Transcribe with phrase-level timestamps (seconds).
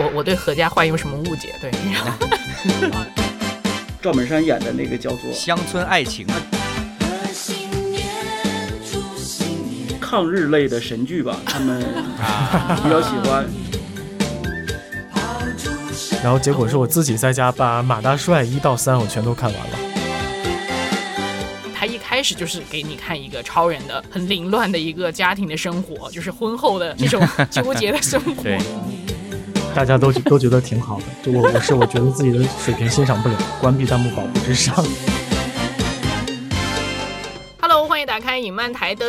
[0.00, 1.54] 我我对何家欢有什么误解？
[1.60, 1.70] 对，
[4.00, 6.26] 赵本山演的那个叫做《乡村爱情》
[10.00, 11.82] 抗日类的神剧吧，他们
[12.82, 13.46] 比较喜欢。
[16.22, 19.78] 然后结果是我自己在家把马大帅一到三我全都看完了。
[21.74, 28.42] 他一开始就是给你看一个超人的很凌乱的一个家庭的生活，就是婚后的这种 纠结的生活。
[29.74, 34.74] 大家都都觉得挺好的，就我我是我觉得自己的水平欣赏不了，关闭弹幕保护至上。
[38.60, 39.08] 漫台灯。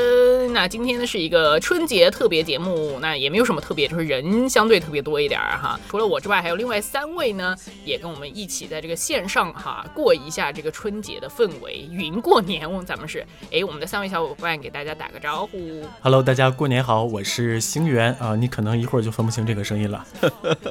[0.54, 5.78] 那今天呢是一个春节特别节目，那也没有什么特别，就是人相对特别多一点儿哈。
[5.90, 12.62] 除了我之外，还有另外三位呢，也跟我们一起在这个线上哈过一下这个春节的氛围，云过年。
[12.86, 15.84] 咱们是 哎，我们的三位小伙伴给大家打个招呼。
[16.00, 18.38] Hello，大家过年好，我是星源啊。
[18.38, 20.06] 你可能一会儿就分不清这个声音了。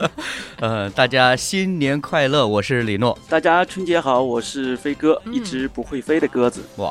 [0.59, 3.19] 呃，大家新年快乐，我是李诺。
[3.29, 6.63] 大家春节好，我是飞哥，一只不会飞的鸽子。
[6.77, 6.91] 哇。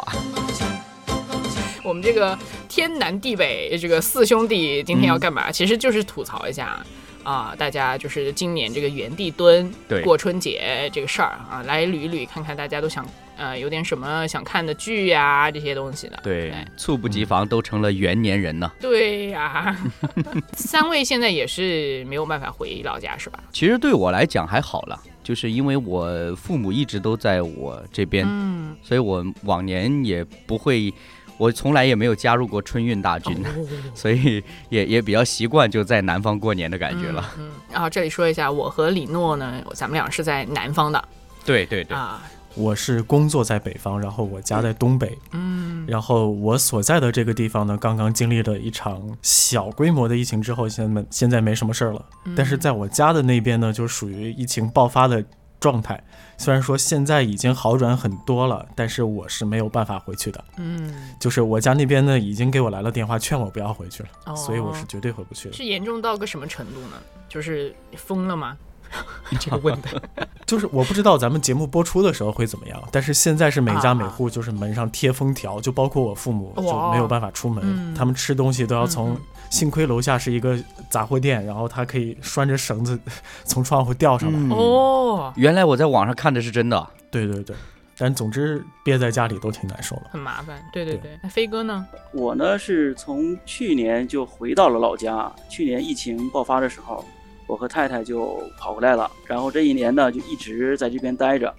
[1.84, 5.52] 我们这个天南地北这个四兄弟今天要干嘛？
[5.52, 6.86] 其实就是吐槽一下
[7.24, 9.72] 啊，大家就是今年这个原地蹲
[10.04, 13.06] 过春节这个事儿啊，来捋一捋，看看大家都想
[13.38, 16.20] 呃有点什么想看的剧呀这些东西的。
[16.24, 18.72] 对，猝不及防都成了元年人呢。
[18.80, 19.78] 对呀，
[20.54, 23.40] 三位现在也是没有办法回老家是吧？
[23.52, 30.94] 其实对我来讲还好了，就是因为我父母一直都在我这边，嗯，所以我往年也不会。
[31.40, 33.44] 我从来也没有加入过春运大军，
[33.96, 37.28] 所以也也比较习惯就在南方过年的感觉了。
[37.40, 41.04] 嗯，然后这里说一下，我和李诺呢，咱们俩是在南方的。
[41.46, 42.22] 对对对啊，
[42.56, 45.18] 我是工作在北方，然后我家在东北。
[45.32, 52.06] 嗯，然后我所在的这个地方呢，刚刚经历了一场小规模的疫情之后，现在现在没什么事儿了。
[52.36, 55.24] 但是在我家的那边呢，就属于疫情爆发的
[55.60, 56.02] 状态。
[56.38, 60.44] 虽然说现在已经好转很多了，但是我是没有办法回去的。
[60.58, 65.54] 嗯，就是我家那边呢，已经给我来了电话，劝我不要回去了，所以我是绝对回不去了。
[65.54, 66.98] 是严重到个什么程度呢？
[67.28, 68.58] 就是疯了吗？
[69.40, 70.02] 这个问的，
[70.48, 79.16] 就是我不知道咱们节目播出的时候会怎么样，但是现在是每家每户就是门上贴封条，就包括我父母就没有办法出门，他们吃东西都要从，
[79.50, 80.58] 幸亏楼下是一个
[80.90, 83.00] 杂货店，然后他可以拴着绳子
[83.46, 84.56] 从窗户吊上来。
[84.56, 86.88] 哦，原来我在网上看的是真的。
[87.12, 87.56] 对对对，
[87.98, 90.62] 但总之憋在家里都挺难受的，很麻烦。
[90.72, 91.88] 对对对，那飞哥呢？
[92.14, 97.04] 我呢是从去年就回到了老家，去年疫情爆发的时候。
[97.48, 101.52] 我和太太就跑回来了，然后这一年呢就一直在这边待着。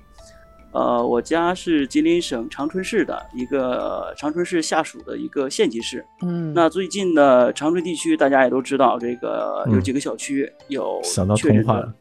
[0.72, 6.04] 呃，我家是吉林省长春市的一个长春市下属的一个县级市。
[6.22, 11.00] 嗯，那最近的长春地区大家也都知道，这个有几个小区有
[11.36, 11.92] 确诊的，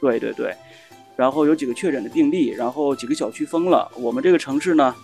[0.00, 0.54] 对对对，
[1.16, 3.90] 然后有几个确诊的病例，然后几个小区封了。
[3.96, 4.94] 我们这个城市呢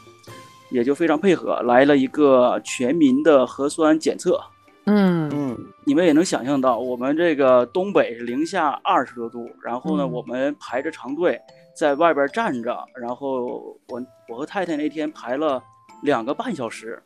[0.71, 4.39] 也就非常配合，来了一个全民的核酸检测。
[4.87, 11.41] 嗯嗯，你们也能想象到，我们这个东北是零下二十多度，然后呢，我们排着长队
[11.77, 15.63] 在外边站着，然后我我和太太那天排了
[16.03, 17.03] 两个半小时，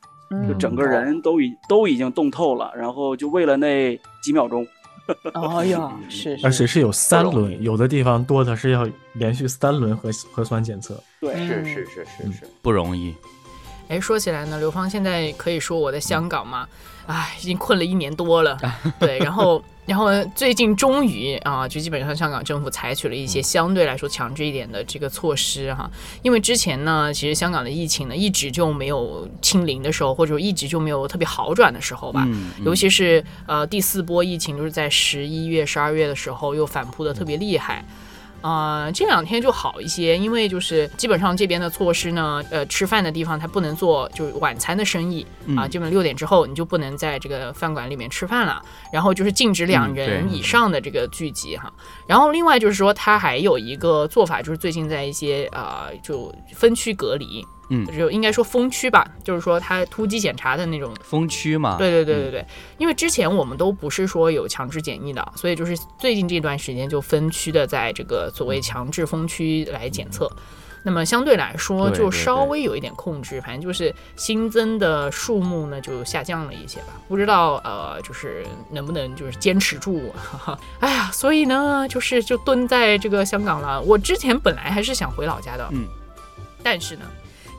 [0.47, 4.67] 就整个人都已都已经冻透了，然后就为了那几秒钟。
[5.35, 11.03] 哎呀，是，而且是有三轮，有的地方多的是要连续三轮核核酸检测。
[11.21, 13.13] 对，是是是是是，不容易。
[13.91, 16.67] 哎，说起来呢，刘芳现在可以说我在香港嘛。
[17.07, 18.57] 唉，已经困了一年多了，
[19.01, 25.91] 对，然后，然后最近终于啊，就基本上香港政府采取了一些相对来说强制一点的这个措施哈，
[26.23, 32.29] 因为之前呢，其实香港的疫情呢一直就没有清零的时候，或者一直就没有特别好转的时候吧，
[32.65, 37.85] 尤其是呃第四波疫情就是在十一月、十二月的时候又反扑的特别厉害。
[38.41, 48.63] 啊，这两天就好一些，因为就是基本上这边的措施呢，呃，吃饭的地方它不能做，就是晚餐的生意啊，基本六点之后你就不能在这个饭馆里面吃饭了，
[48.93, 51.73] 然后就是禁止两人以上的这个聚集哈，
[52.07, 57.47] 然后另外就是说它还有一个做法，就是最近在一些呃就分区隔离。
[57.71, 61.77] 嗯，就应该说封区吧，就是说它突击检查的那种封区嘛。
[61.79, 62.47] 对对对对对，
[62.79, 70.29] 因为之前我们都不是说有强制检疫的，所以就是最近这段时间就分区的在这个所谓强制封区来检测，
[70.83, 80.13] 那么相对来说就稍微有一点控制，反正就是新增的数目呢就下降了一些吧，不知道呃就是能不能就是坚持住。
[80.81, 83.81] 哎呀，所以呢就是就蹲在这个香港了。
[83.81, 85.87] 我之前本来还是想回老家的，嗯，
[86.65, 87.03] 但是呢。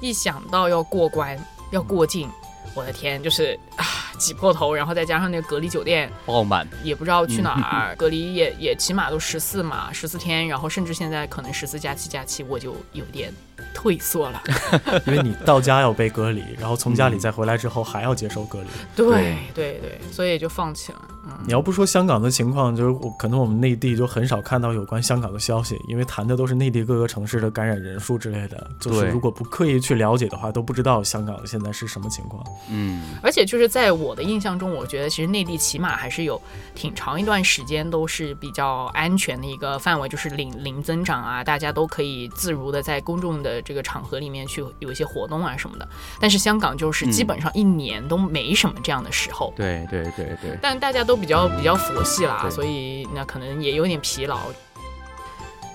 [0.01, 1.38] 一想到要过关、
[1.69, 2.30] 要过境，
[2.74, 3.86] 我的天，就是啊
[4.17, 13.33] 挤破头，然后再加上那个隔离酒店爆满，也不知道去哪儿，隔离也也起码都十四嘛，十四天，然后甚至现在可能十四加七假期，我就有点。
[13.75, 14.41] 退缩了
[15.05, 18.67] 因为你到家要被隔离，然后从家里再回来之后还要接受隔离。
[18.95, 20.99] 对对对，所以就放弃了。
[21.27, 28.67] 嗯，你要不说香港的情况，就是我可能我们内地就很少看到有关香港的消息，因为谈的都是内地各个城市的感染人数之类的。
[28.79, 32.43] 就是如果不刻意去了解的话，都不知道香港现在是什么情况。
[32.67, 36.42] 嗯，而且就是在我的印象中，我觉得其实内地起码还是有
[36.74, 45.88] 挺长一段时间都是比较安全的一个范围，就是零零增长啊，大家都可以自如的在公众的这个场合里面去有一些活动啊什么的，
[46.19, 49.53] 但是香港就是基本上一年都没什么这样的时候。
[49.56, 50.57] 对对对对。
[50.62, 54.39] 但大家都比较比较佛系啦，所以那可能也有点疲劳。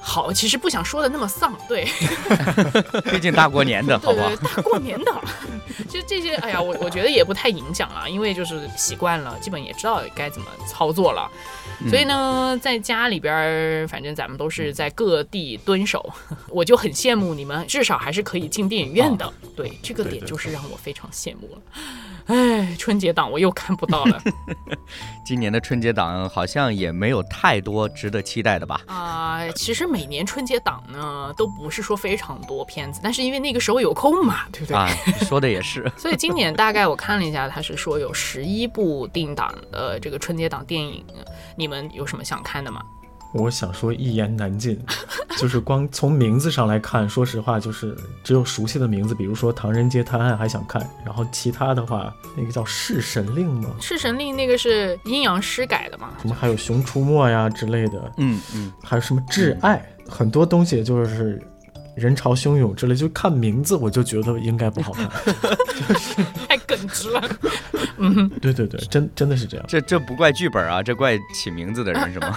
[0.09, 1.85] 好，其实不想说的那么丧，对，
[3.11, 4.31] 毕竟大过年的，好不好？
[4.37, 5.13] 大过年的，
[5.91, 11.29] 其实这些，哎呀，我我觉得也不太影响了，因为就是习惯了，基本也知道该怎么操作了。
[11.91, 16.09] 所以呢，在家里边，反正咱们都是在各地蹲守，
[16.49, 19.31] 我就很羡慕你们，至少还是可以进电影院的。
[19.57, 21.61] 对，这个点就是让我非常羡慕了。
[22.27, 24.21] 哎，春节档我又看不到了。
[25.25, 28.81] 今年的春节档好像也没有太多值得期待的吧？
[28.87, 34.77] 啊，其实每年春节档呢都不是说非常多片子，但是因为那个时候有空嘛，对不对？
[34.77, 34.89] 啊，
[35.27, 35.91] 说的也是。
[35.97, 41.05] 所以今年大概我看了一下，他是说有十一部定档的这个春节档电影，
[41.57, 42.83] 你们有什么想看的吗？
[43.37, 44.79] 我想说一言难尽，
[45.39, 53.71] 就是光从名字上来看，说实话，就是只有熟悉的名字，比如说《唐人街探案》还想看，然后其他的话，那个叫《弑神令》吗？
[53.83, 56.13] 《弑神令》那个是阴阳师改的吗？
[56.23, 61.41] 什么还有《熊出没》呀之类的，嗯嗯，还有什么《挚爱》，很多东西就是。
[61.97, 65.09] 人潮汹涌之类，就看名字我就觉得应该不好看，
[66.47, 67.23] 太耿直了。
[67.97, 69.65] 嗯， 对对对，真真的是这样。
[69.67, 72.37] 这这不怪剧本啊，这怪起名字的人是吗？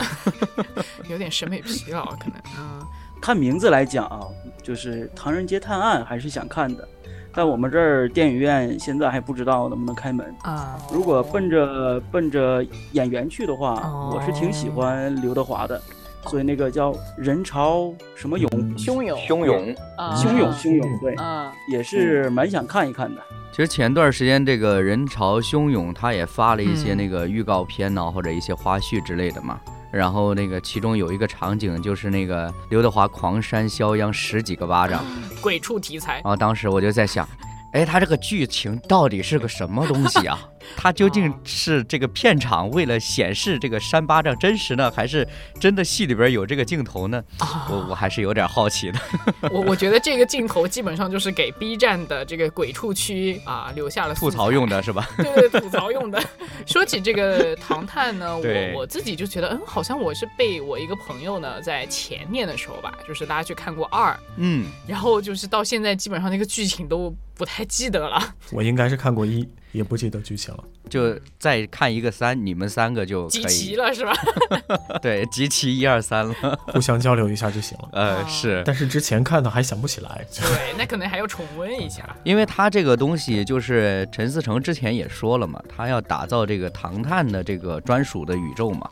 [1.09, 2.35] 有点审美疲劳可能。
[2.57, 2.81] 嗯，
[3.21, 4.21] 看名字来讲啊，
[4.63, 6.87] 就是《唐人街探案》还是想看的，
[7.33, 10.77] 但我们这儿电影院现在还不知道能不能开门啊。
[10.91, 13.73] 如果奔着奔着演员去的话，
[14.13, 15.81] 我是挺喜欢刘德华的。
[16.27, 23.21] 所以那个叫人潮什么涌汹涌汹涌汹涌汹涌，对，啊也是蛮想看一看的。
[23.51, 29.59] 其实前段时间这个人潮汹涌，他也发了一些那个预告片呢，或者一些花絮之类的嘛。
[29.91, 35.03] 然后那个其中有一个场景，就是那个刘德华狂扇肖央十几个巴掌，
[35.41, 36.15] 鬼畜题材。
[36.15, 37.27] 然后当时我就在想。
[37.71, 40.39] 哎，他这个剧情到底是个什么东西啊？
[40.75, 45.27] 他究竟是这个片场为了显示这个扇巴掌真实呢，还是
[45.59, 47.23] 真的戏里边有这个镜头呢？
[47.69, 48.99] 我我还是有点好奇的。
[49.51, 55.07] 我我觉得这个镜头基本上就是给 B 站的这个鬼畜区啊留下了吐槽用的是吧？
[55.17, 56.21] 对对，吐槽用的。
[56.65, 67.13] 说起这个唐探呢，我我自己就觉得，嗯，好像我是被我一个朋友呢在前年的时候吧，就是大家去看过二，嗯，然后就是到现在基本上那个剧情都。
[67.39, 68.21] 不太记得了，
[68.51, 70.63] 我应该是看过一，也不记得剧情了。
[70.89, 74.13] 就再看一个三，你们三个就集齐了是吧？
[75.01, 76.33] 对，集齐一二三了，
[76.67, 77.89] 互相交流一下就行了。
[77.93, 80.25] 呃，是，但是之前看的还想不起来。
[80.35, 82.15] 对，那可能还要重温一下。
[82.25, 88.89] 因为他这个东西就是陈思诚之前也说了嘛，他要打造这个唐探的这个专属的宇宙嘛。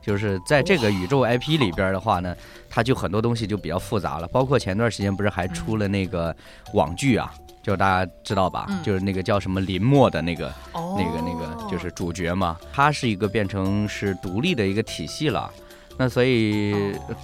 [0.00, 2.34] 就是在这个宇宙 IP 里边的话呢，
[2.68, 6.34] 它就很多东西就比较复杂了，包括前段时间不是还出了那个
[6.74, 7.32] 网剧啊。
[7.62, 15.50] 就大家知道吧，就是那个叫什么林默的那个，那个那个就是主角嘛，他是一个变成是独立的一个体系了。
[16.02, 16.74] 那所以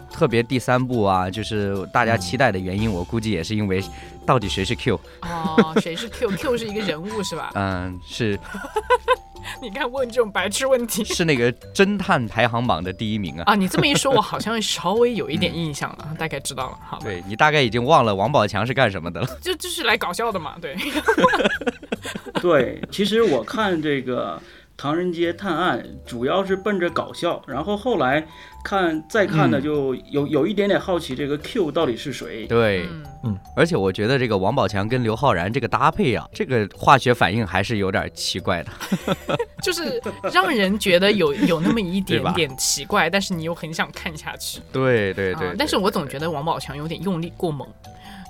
[0.09, 3.83] 特别第三部啊，就是大家期待的原因，我估计也是因为
[4.25, 5.01] 到底谁是 Q？
[5.23, 7.51] 哦，谁是 Q？Q 是一个人物是吧？
[7.57, 8.39] 嗯，是。
[9.61, 13.43] 你看问这种白痴问题，是那个侦探排行榜的第一名啊！
[13.47, 16.79] 啊，你这么一说，我好像稍微有一点 印象了，大概知道了。
[16.87, 19.27] 好，对你大概已经忘了王宝强是干什么的了？
[19.43, 20.77] 就就是来搞笑的嘛，对。
[22.41, 24.41] 对，其实我看这个。
[24.81, 28.25] 唐人街探案主要是奔着搞笑，然后后来
[28.65, 32.47] 看再看呢，就有有一点点好奇这个 Q 到底是谁？
[32.47, 32.89] 对，
[33.25, 38.71] 嗯，而且我觉得这个王宝强跟刘昊然这个搭配啊，这个化学反应还是有点奇怪的，
[39.61, 40.01] 就是
[40.33, 44.61] 让人觉得有有那么一点 点奇怪，但是你又很想看下去。
[44.73, 47.67] 对对对，但是我总觉得王宝强有点用力过猛，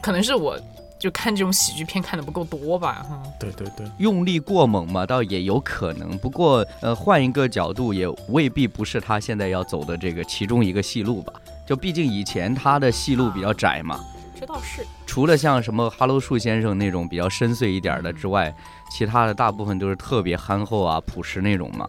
[0.00, 0.59] 可能是我。
[0.99, 3.23] 就看这种喜剧片看的不够多吧，哈。
[3.38, 6.17] 对对对，用力过猛嘛，倒也有可能。
[6.19, 11.33] 不过，呃，换一个角度，也未必不是他现在要走的这个其中一个戏路吧。
[11.67, 14.00] 就毕竟以前他的戏路比较窄嘛，
[14.38, 14.85] 这倒是。
[15.07, 18.52] 除了像什么哈喽树先生那种比较深邃一点的之外，
[18.90, 21.88] 其他的大部分都是特别憨厚啊、朴实那种嘛。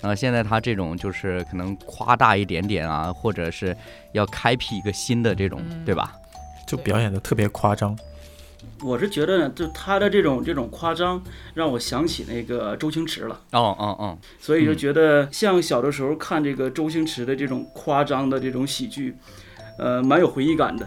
[0.00, 3.76] 那现在他这种就是可能夸大一点点啊，或者是
[4.12, 6.12] 要开辟一个新的这种，对吧？
[6.66, 7.98] 就表演的特别夸张。
[8.82, 11.22] 我是觉得呢，就他的这种这种夸张，
[11.54, 13.40] 让我想起那个周星驰了。
[13.52, 19.16] 哦哦哦，所以就觉得像小的时候看这个周星驰的这种夸张的这种喜剧，
[19.78, 20.86] 呃，蛮有回忆感的。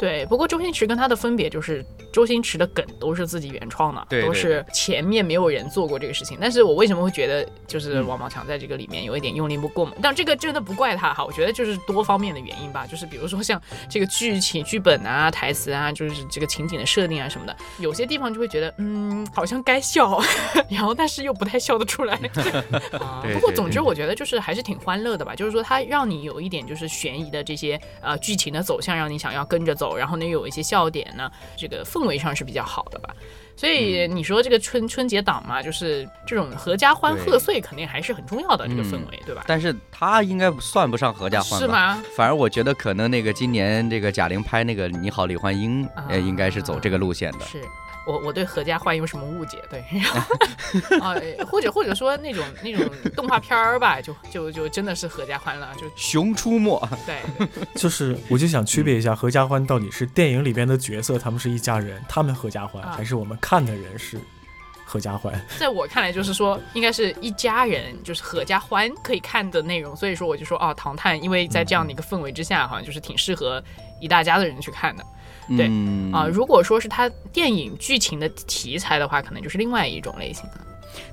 [0.00, 1.84] 对，不过周星驰跟他的分别就是。
[2.12, 6.36] 周星驰的梗都是自己原创的，对都是前面没有人做过这个事情。
[6.40, 9.94] 但是我为什么会觉得就是王宝强在这个里面有一点用力不过猛？
[10.02, 12.84] 但这个真的不怪他哈，我觉得就是多方面的原因吧。
[12.84, 20.20] 就是比如说像这个剧情、剧本啊、台词啊，就是这个情景的设定啊什么的，有些地方就会觉得嗯，好像该笑，
[20.68, 22.16] 然后但是又不太笑得出来。
[23.34, 25.36] 不过总之我觉得就是还是挺欢乐的吧。
[25.36, 33.14] 就是说他让你有一点就是悬疑的这些呃剧情的走向，让你想要跟着走，然后呢有一些笑点呢，这个氛围上是比较好的吧，
[33.56, 39.44] 所以你说这个春春节档嘛，就是这种合家欢贺岁，肯定还是很重要的这个氛围，对吧？
[39.46, 42.02] 但是它应该算不上合家欢，是吗？
[42.16, 47.44] 反而我觉得可能那个今年这个贾玲拍那个《你好，李焕英》，呃，应该是走这个路线的。
[47.44, 47.62] 是。
[48.10, 49.62] 我我对合家欢有什么误解？
[49.70, 49.80] 对，
[50.98, 51.14] 啊，
[51.46, 56.80] 或者或者说那种那种动画片儿吧，就就就真的是合家欢了，就熊出没。
[57.06, 57.20] 对，
[57.76, 64.18] 就是我就想区别一下，合家欢到底是电影里边的角色，他们是一家人，他们合家欢，还是我们看的人是
[64.84, 65.32] 合家欢？
[65.56, 69.94] 在我看来，就是说应该是一家人，就是合家欢可以看的内容。
[69.94, 73.62] 所以说我就说哦，唐探，因为在这样的一个氛围之下，好像就是挺适合
[74.00, 75.04] 一大家的人去看的。
[75.48, 75.66] 对
[76.12, 80.60] 啊，如果说是他电影剧情的题材的话，可能就是另外一种类型的。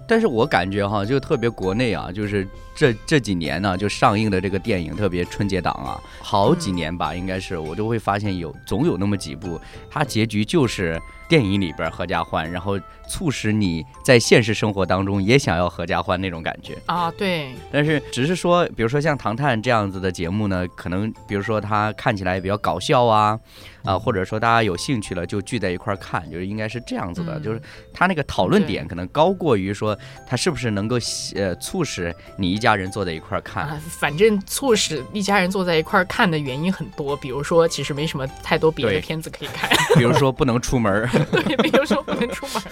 [0.07, 12.79] 但是我感觉哈，就特别国内啊，就是这这几年呢，就上映的这个电影，特别春节档啊，好几年吧，应该是我就会发现有总有那么几部，它结局就是电影里边合家欢，然后。
[13.09, 17.55] 促使你在现实生活当中也想要合家欢那种感觉啊，对。
[17.71, 23.39] 但是只是说，比如说像《唐探》这样子的节目呢，可能比如说它看起来比较搞笑啊，
[23.85, 27.61] 啊，或者说大家有兴趣了就聚在一块儿看，就是应该是这样子的，就是
[27.93, 30.97] 它那个讨论点可能高过于说它是不是能够
[31.33, 33.79] 呃促使你一家人坐在一块儿看。
[33.81, 42.63] 反正促使一家人坐在一块儿看的原因很多，比如说其实没什么太多别的片子可以看，比如说不能出门 对，比如说不能出门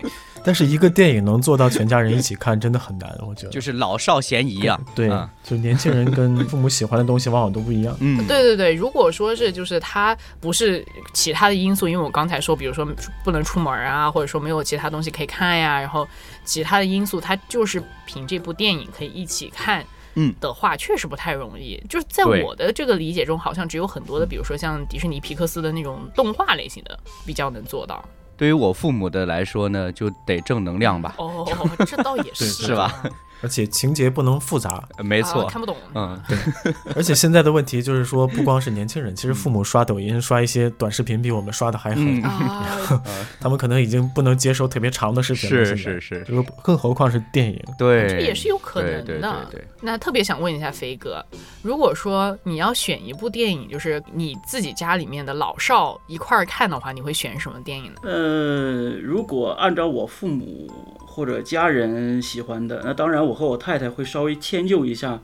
[0.00, 0.10] 对。
[0.46, 3.48] 但是一个电影能做到全家人一起看，真的很难，我觉得。
[3.48, 4.80] 就是老少咸宜啊。
[4.94, 5.10] 对，
[5.42, 7.96] 就年轻人跟父母喜欢的东西往往都不一样。
[7.98, 12.86] 嗯，对对对，如果说是就是他不是其他的因素，因为我刚才说，比如说
[13.24, 16.06] 不能出门啊，或者说没有其他东西可以看呀，然后
[16.44, 19.84] 其他的因素，他就是凭这部电影可以一起看。
[20.18, 21.76] 嗯的话，确实不太容易。
[21.90, 28.02] 就是在我的这个理解中，好像只有很多的，比如说像迪士尼、皮克斯的那种动画类型的，比较能做到。
[28.36, 31.14] 对于我父母的来说呢，就得正能量吧。
[31.18, 31.46] 哦，
[31.86, 33.02] 这倒也是， 是吧？
[33.42, 35.76] 而且情节不能复杂，没错，看不懂。
[35.94, 36.36] 嗯，对。
[36.96, 43.02] 而且现在的问题就是说，不光是年轻人，其实父母刷抖音、刷一些短视频比我们刷的还好。
[43.38, 45.64] 他们可能已经不能接受特别长的视频了。
[45.64, 47.62] 是是是，就是更何况是电影。
[47.78, 49.46] 对，这也是有可能的。
[49.50, 51.24] 对那特别想问一下飞哥，
[51.62, 58.00] 如果说你要选一部电影，就是你自己家里面的老少一块儿看的话，你会选什么电影呢？
[58.02, 60.70] 呃，如果按照我父母。
[61.16, 65.18] 或者家人喜欢的，那当然我和我太太会稍微迁就一下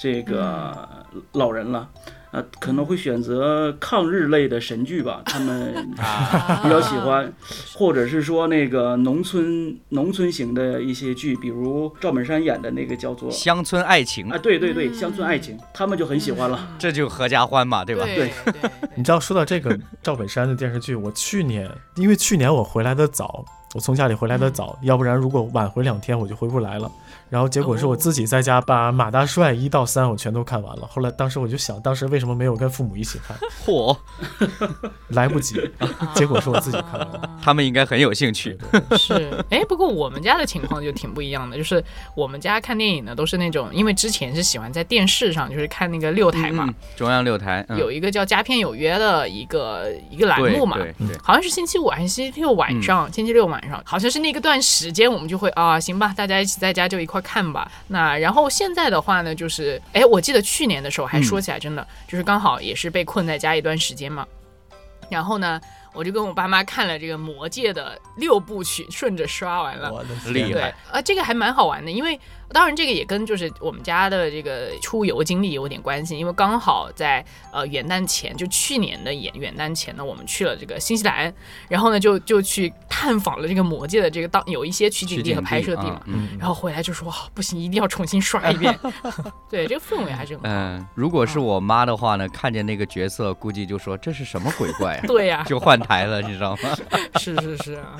[0.00, 0.88] 这个
[1.32, 1.86] 老人了，
[2.30, 5.74] 啊，可能会选择抗日类的神剧吧，他们
[6.64, 7.30] 比较喜欢，
[7.74, 18.06] 或者是说那个农村农村型的一些剧，比如赵本山演的那个叫做《乡村爱情》啊，对对对，乡村爱情，他们就很喜欢了，这就合家欢嘛，对吧？
[18.16, 18.32] 对，
[18.96, 23.44] 你知道说到这个赵本山的电视剧，我去年因为去年我回来的早。
[23.74, 26.88] 我从家里回来的早，要不然如果晚回两天我就回不来了。
[27.34, 30.86] 然后结果是我自己在家把《马大帅》一到三我全都看完了。
[30.88, 33.36] 后来当时我就想，当时为什么没有跟父母一起看？
[33.66, 33.96] 嚯，
[35.08, 35.60] 来不及。
[36.14, 37.28] 结果是我自己看完了。
[37.42, 38.56] 他们应该很有兴趣。
[38.96, 41.82] 是，哎，不过我们家的情况就挺不一样的，就是
[42.14, 57.23] 我们家看电影呢都是那种，因为之前是喜欢在电视上，就是看那个六台嘛，中央六台有一个叫《佳片有约》的一个一个栏目嘛，对对，好像是星期五还是星期六晚上，星期六晚上，好像是那个段时间我们就会啊，行吧，大家一起在家就一块。
[57.24, 64.24] 看吧，那然后现在的话呢，就是哎，我记得去年的时候还说起来，真的就是刚好也是被困在家一段时间嘛，
[65.10, 65.60] 然后呢。
[65.96, 71.00] 我就跟我爸妈看了这个《魔戒》的六部曲，顺着刷完了，厉害啊！
[71.00, 72.18] 这个还蛮好玩的，因为
[72.54, 81.34] 当然这个也跟就是我们家的这个出游经历有点关系，因为刚好在呃元旦前，就去年的元元旦前呢，我们去了这个新西兰，
[81.68, 86.00] 然后呢就就去探访了这个魔界的这个当有一些取景地和拍摄地嘛，
[86.38, 88.72] 然后回来就说哇不行，一定要重新刷一遍。
[89.50, 90.48] 对，这个氛围还是很好。
[90.48, 95.04] 嗯，如果是我妈的话呢，看见那个角色，估计就说这是什么鬼怪啊？
[95.08, 96.76] 对呀， 就换台了，你知道吗？
[97.18, 97.96] 是是是啊，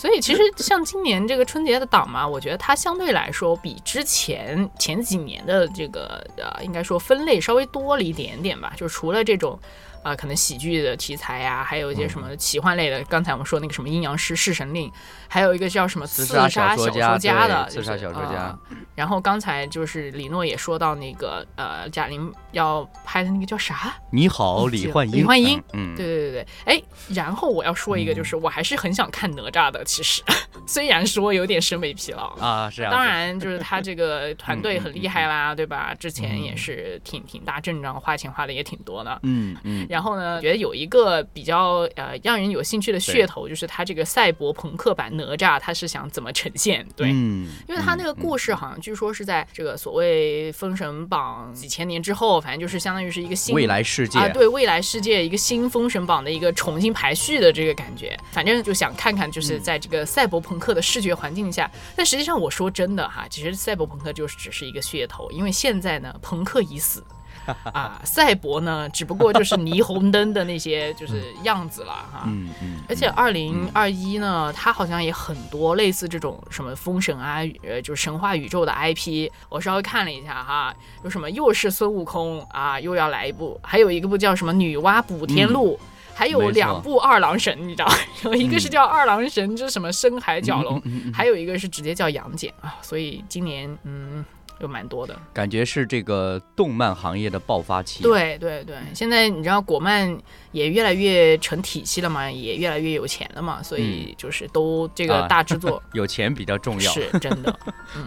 [0.00, 9.58] 所以其实像今年这个春节的档嘛，我觉得它相对来说比之前前几年的这个呃，应该说分类稍微多了一点点吧，就除了这种。
[10.02, 13.02] 啊，可能喜剧的题材呀，还有一些什么奇幻类的。
[13.04, 14.90] 刚才我们说那个什么阴阳师、弑神令，
[15.28, 18.56] 还有一个叫什么刺杀小说家的，刺杀小说家。
[18.94, 23.94] 然后刚才就是李诺也说到那个呃，贾玲要拍的那个叫啥？
[24.10, 25.16] 你好，李焕英。
[25.18, 26.46] 李焕英，嗯，对对对对。
[26.64, 26.82] 哎，
[27.14, 29.82] 然后我要说一个，就是我还是很想看哪吒的。
[29.84, 30.22] 其实，
[30.66, 32.90] 虽然说有点审美疲劳啊，是啊。
[32.90, 35.94] 当然，就是他这个团队很厉害啦，对吧？
[35.98, 39.18] 之前也是挺挺大阵仗，花钱花的也挺多的。
[39.22, 39.86] 嗯嗯。
[39.90, 46.86] 然后呢，觉得有一个比较呃让人有兴趣的噱头，就是他这个赛博朋克版哪吒，他是想怎么呈现？
[46.94, 58.16] 对，嗯因为他那个故事好像据说是在这个所谓封神榜几千年之后，反正就是相当于是一个新未来世界啊，对未来世界一个新封神榜的一个重新排序的这个感觉。
[58.30, 61.68] 反正就想看看，就是在这个赛博朋克的视觉环境下。
[61.96, 67.02] 但实际上我说真的哈，其实赛博朋克就是只是一个噱头，因为现在呢，朋克已死。
[67.72, 72.24] 啊，赛博呢，只不过就是霓虹灯的那些就是样子了哈。
[72.26, 72.76] 嗯嗯。
[72.88, 79.30] 而且二零二一呢，它好像也很多类似这种什么封神啊，呃，就是神话宇宙的 IP。
[79.48, 85.78] 我稍微看了一下哈，有什么又是孙悟空啊，又要来一部，还有一个部叫什么女娲补天录，
[86.14, 87.92] 还有两部二郎神，你知道，
[88.24, 90.80] 有一个是叫二郎神，就是什么深海蛟龙，
[91.12, 92.76] 还有一个是直接叫杨戬啊。
[92.82, 94.24] 所以今年嗯。
[94.60, 98.02] 有蛮多的感觉是这个动漫行业的爆发期。
[98.02, 100.16] 对对对，现在你知道国漫
[100.52, 107.58] 也越来越成体系了嘛，也越来越有钱了嘛，所以就是都这个大制作， 有钱比较重要，是真的。
[107.96, 108.04] 嗯，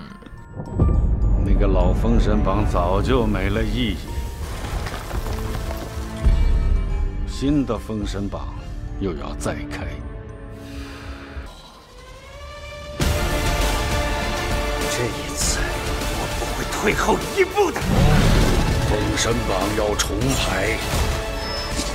[1.44, 3.98] 那个老封神榜早就没了意义，
[7.28, 8.54] 新的封神榜
[9.00, 9.88] 又要再开。
[14.96, 15.53] 这一次。
[16.84, 17.80] 退后一步的
[18.90, 20.78] 封神榜要重排，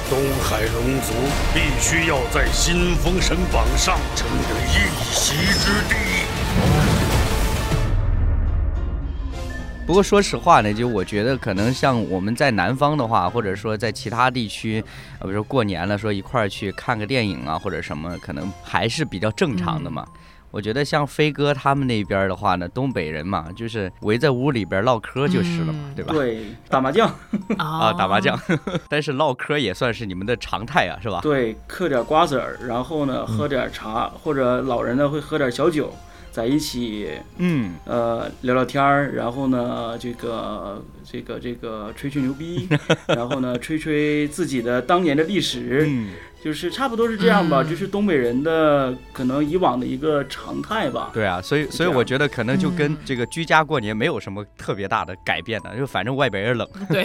[0.09, 1.13] 东海龙族
[1.53, 5.95] 必须要在新封神榜上争得一席之地。
[9.87, 14.83] 不过说实话呢，就我觉得可能像我们在南方的话，或者说在其他地区，
[15.21, 20.09] 比如说过年了，说一块儿去看个电影啊，或者什么，可能还是比较正常的嘛。
[20.51, 26.15] 我觉得像飞哥他们那边的话呢，东北人嘛，就是围在屋里边唠嗑就是了嘛，对吧？
[26.15, 27.09] 对，打麻将
[27.59, 28.39] 啊，打麻将。
[28.89, 31.21] 但是唠嗑也算是你们的常态啊，是吧？
[31.23, 35.93] 对，嗑点瓜子儿，然后呢，喝点茶，或者老人呢会喝点小酒，
[36.31, 42.69] 在一起，嗯，呃，聊聊天儿，然后呢，这个这个这个吹吹牛逼，
[43.09, 45.89] 然后呢，吹吹自己的当年的历史。
[46.43, 51.11] 就是差不多是这样吧，就是东北人的可能以往的一个常态吧。
[51.13, 56.69] 对啊，所以所以我觉得可能就跟这个居家过年没有什么特别大的改变的，就反正外边也冷。
[56.89, 57.05] 对，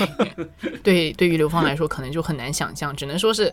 [0.83, 3.51] 对，对于刘芳来说，可能就很难想象，只能说是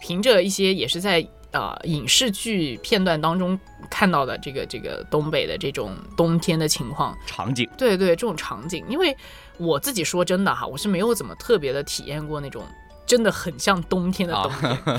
[0.00, 3.58] 凭着一些也是在呃影视剧片段当中
[3.90, 7.68] 看到的这个这个东北的这种冬天的情况场景。
[7.76, 9.14] 对对，这种场景，因为
[9.58, 12.64] 我自己说真的哈，我是没有怎么特别的体验过那种。
[13.08, 14.52] 真的很像冬天的冬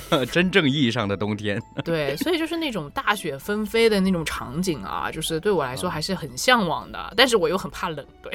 [0.09, 1.61] 天， 真正意义上的冬天。
[1.85, 7.13] 对，所以就是那种大雪纷飞的那种场景啊，就是对我来说还是很向往的。
[7.15, 8.33] 但是我又很怕冷，对。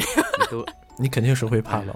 [0.97, 1.93] 你 肯定是会怕冷，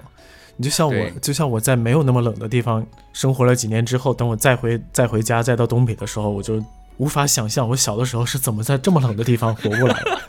[0.57, 6.61] 你就像我，就像我在没有那么冷的地方生活了几年之后，等我再回再回家再到东北的时候，我就
[6.99, 10.19] 无法想象我小的时候是怎么在这么冷的地方活过来的。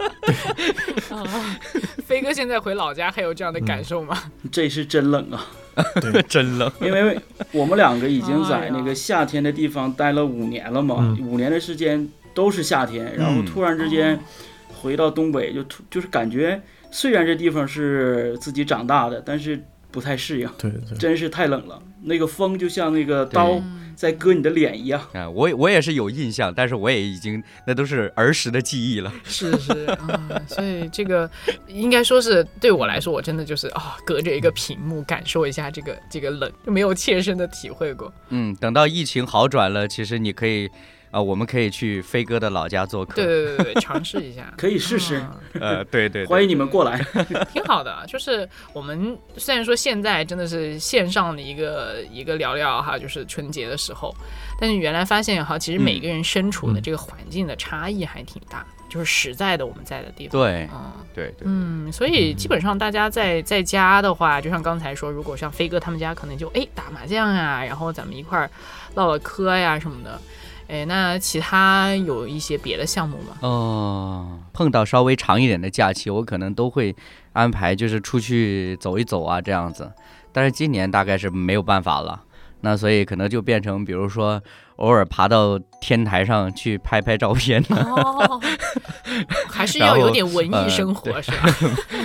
[2.07, 4.17] 飞哥现在回老家还有这样的感受吗？
[4.51, 5.47] 这是真冷啊！
[6.29, 7.19] 真冷，因为
[7.53, 14.19] 我们两个已经在那个夏天的地方待了五年了嘛，五年的时间都是夏天，然后突然之间
[14.81, 23.61] 回到东北，就突就是感觉，虽然这地方是自己长大的，但是不太适应，对对，真是太冷了，那个风就像那个刀。
[23.95, 25.29] 在割你的脸一样啊！
[25.29, 29.13] 我我也是有印象，但是我也已经那都是儿时的记忆了。
[29.25, 31.31] 是是啊，所以这个
[31.67, 38.13] 应该说是对我来说，我真的就是啊，隔着一个屏幕感受一下这个这个冷，就没有切身的体会过。
[38.29, 40.69] 嗯，等到疫情好转了，其实你可以
[41.11, 43.17] 啊，我们可以去飞哥的老家做客。
[43.17, 45.21] 对对对对，尝试一下， 可以试试，
[45.61, 47.05] 呃，对对，欢迎你们过来，
[47.53, 48.05] 挺好的。
[48.07, 54.15] 就是我们虽然说现在真的是线上的一个一个聊聊哈，就是春节的时候，
[54.61, 60.41] 但是原来发现哈，其实每个人身处的这个环境的差异还挺大，就是实在的我们在的地方。
[60.41, 68.49] 对，嗯，对对，嗯，所以基本上大家在在家的话，就像刚才说，如果像飞哥他们家，可能就哎打麻将呀，然后咱们一块儿
[68.95, 70.21] 唠唠嗑呀什么的。
[70.71, 73.37] 哎，那其他有一些别的项目吗？
[73.41, 76.95] 哦，碰到稍微长一点的假期，我可能都会
[77.33, 79.91] 安排，就是出去走一走啊，这样子。
[80.33, 82.23] 但是今年大概是没有办法了，
[82.61, 84.41] 那所以可能就变成，比如说
[84.81, 87.65] 偶尔爬到天台上去拍拍照片。
[87.71, 88.41] 哦，
[89.51, 91.49] 还是要有点文艺生活，是吧？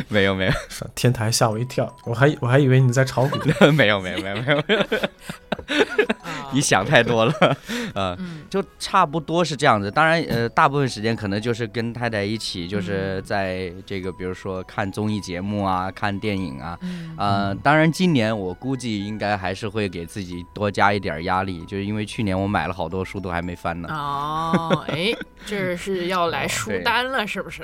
[0.08, 0.52] 没 有没有，
[0.94, 3.38] 天台吓我一跳，我还我还以为你在炒股。
[3.74, 4.36] 没有没有没有
[4.68, 4.84] 没有。
[6.54, 7.34] 你想太多了，
[7.96, 8.18] 呃，
[8.50, 9.90] 就差不多是这样子。
[9.90, 16.78] 当然，呃，大部分时间可能就是跟太太一起，就是在这个，比如说看综艺节目啊，看电影啊，
[17.18, 23.88] 呃，当然今年我估计应该还是会给自己多加一点压力，就是因为去年我买了好多书都还没翻呢。
[23.92, 25.14] 哦，哎，
[25.46, 27.64] 这是要来书单了，是不是？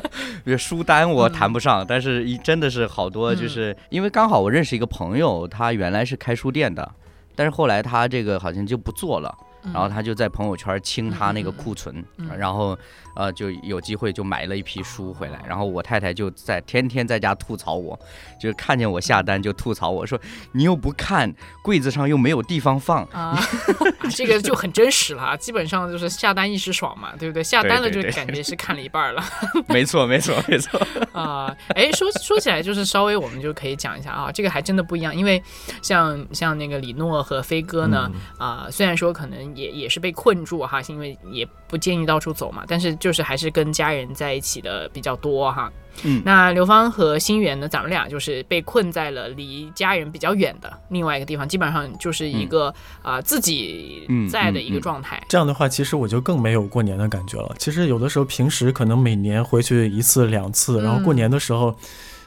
[0.58, 6.90] 书单我谈不上，但是一真的是好多，就是因为刚好我认识一个朋友，他原来是开书店的。
[7.36, 9.34] 但是后来他这个好像就不做了，
[9.72, 12.04] 然后他就在朋友圈清他那个库存，
[12.36, 12.78] 然后。
[13.20, 17.98] 呃，就有机会就买了一批书回来，然后我太太就在天天在家吐槽我，
[18.40, 20.18] 就是看见我下单就吐槽我说
[20.52, 21.30] 你又不看，
[21.62, 23.38] 柜子上又没有地方放啊，
[24.16, 27.44] 这个就很真实了，基本上就是下单一时爽嘛，对不对？
[27.44, 29.22] 下单了就感觉是看了一半了，
[29.68, 30.80] 没错没错没错。
[31.12, 35.42] 啊，哎，说说起来就是稍微我们就可以讲一下啊，这个还真的不一样，因为
[35.82, 42.90] 像像那个李诺和飞哥呢，啊，虽然说可能也也是被困住哈，是因为也不建议到处走嘛，但是。
[43.00, 55.24] 就是还是跟家人在一起的比较多哈，嗯，那刘芳和新源呢，咱们俩就是被困在了离家人比较远的另外一个地方，基本上就是一个啊自己在的一个状态。
[55.28, 57.54] 这样的话，其实我就更没有过年的感觉了。
[57.58, 61.74] 其实有的时候平时可能每年回去一次两次，然后过年的时候，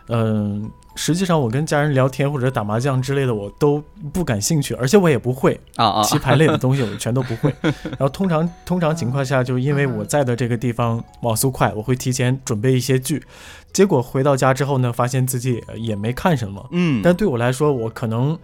[0.07, 0.71] 嗯。
[0.95, 7.53] 实际上，我跟家人聊天或者打麻将之类的，我都不感兴趣，而且我也不会啊啊棋牌类的东西，我全都不会。
[7.61, 13.23] 然后通常通常情况下，就因为我在的这个地方网速快，我会提前准备一些剧，
[13.71, 16.65] 结果回到家之后呢，发现自己也没看什么。
[16.71, 18.37] 嗯，但对我来说，我可能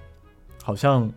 [0.64, 1.12] 好像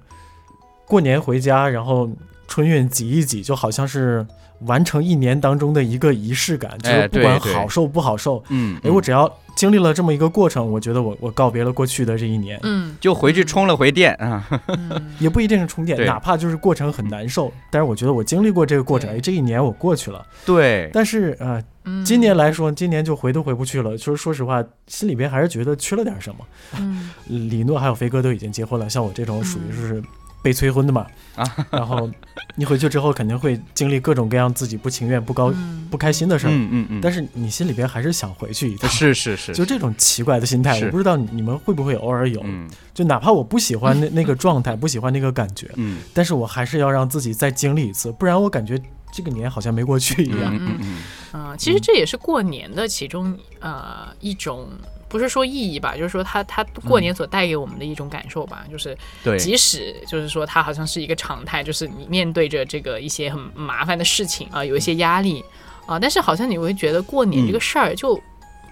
[0.87, 2.11] 过年回家，然后
[2.47, 4.27] 春运挤一挤，就好像是。
[4.67, 14.47] 完成一年当中的一个仪式感，就是不管好受不好受，嗯，哎，我只要经历了这么一个过程，我觉得我我告别了过去的这一年，嗯，就回去充了回电啊，
[15.19, 21.63] 也不一定是充电，哪怕就是过程很难受，但是我觉得我经历过这个过程，哎，这一年我过去了，对，但是呃，
[22.05, 26.45] 今年来说，今年就回都回不去了，就是说实话，心里边还是觉得缺了点什么，
[26.79, 30.03] 嗯，李诺还有飞哥都已经结婚了，像我这种属于是。
[30.43, 32.11] 被催婚的嘛，啊，然后
[32.57, 35.55] 你回去之后肯定会经历各种各样自己不情愿、不高、
[35.91, 42.45] 不开心的事儿，嗯嗯嗯，但是你心里边还是想回去一趟，是是是，就这种奇怪的心态，我不知道你们会不会偶尔有，
[42.93, 48.77] 就哪怕我不喜欢那那个状态，不喜欢那个感觉，嗯，但是我还是要让自己再经历一次，不然我感觉
[49.13, 50.97] 这个年好像没过去一样，嗯嗯
[51.35, 54.69] 嗯，其实这也是过年的其中呃一种。
[55.13, 58.97] 不是说意义吧，就是说他他过年所带给我们的一种感受吧，就是
[59.39, 65.45] 即使就是说它好像是一个常态，就是你面对着这个一些很麻烦的事情啊，有一些压力
[65.85, 68.19] 啊，但是好像你会觉得过年这个事儿就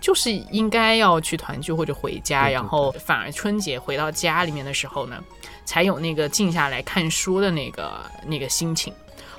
[0.01, 5.23] 就是应该要去团聚或者回家，然后反而春节回到家里面的时候呢，
[5.67, 8.91] 才有那个静下来看书的那个那个心情。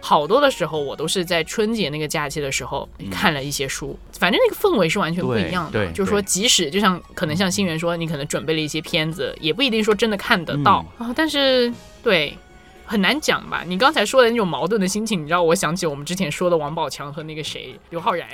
[0.02, 5.92] 好多的时候，我都是在春节那个假期的时候看了一些书，反正那个氛围是完全不一样的。
[5.92, 11.14] 就是说，即使就像可能像新源说，你可能准备了一些片子，也不一定说真的看得到啊。
[11.16, 12.36] 但是，对，
[12.84, 13.64] 很难讲吧？
[13.66, 18.28] 你刚才说的那种矛盾的心情，你知道，我想起我们之前说的王宝强和那个谁刘昊然，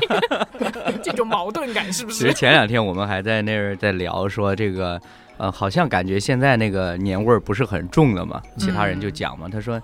[1.04, 2.18] 这种矛盾感是不是？
[2.18, 5.00] 其实前两天我们还在那儿在聊说这个，
[5.36, 8.40] 呃，好像感觉现在那个年味儿不是很重了嘛。
[8.56, 9.80] 其他人就讲嘛，他说。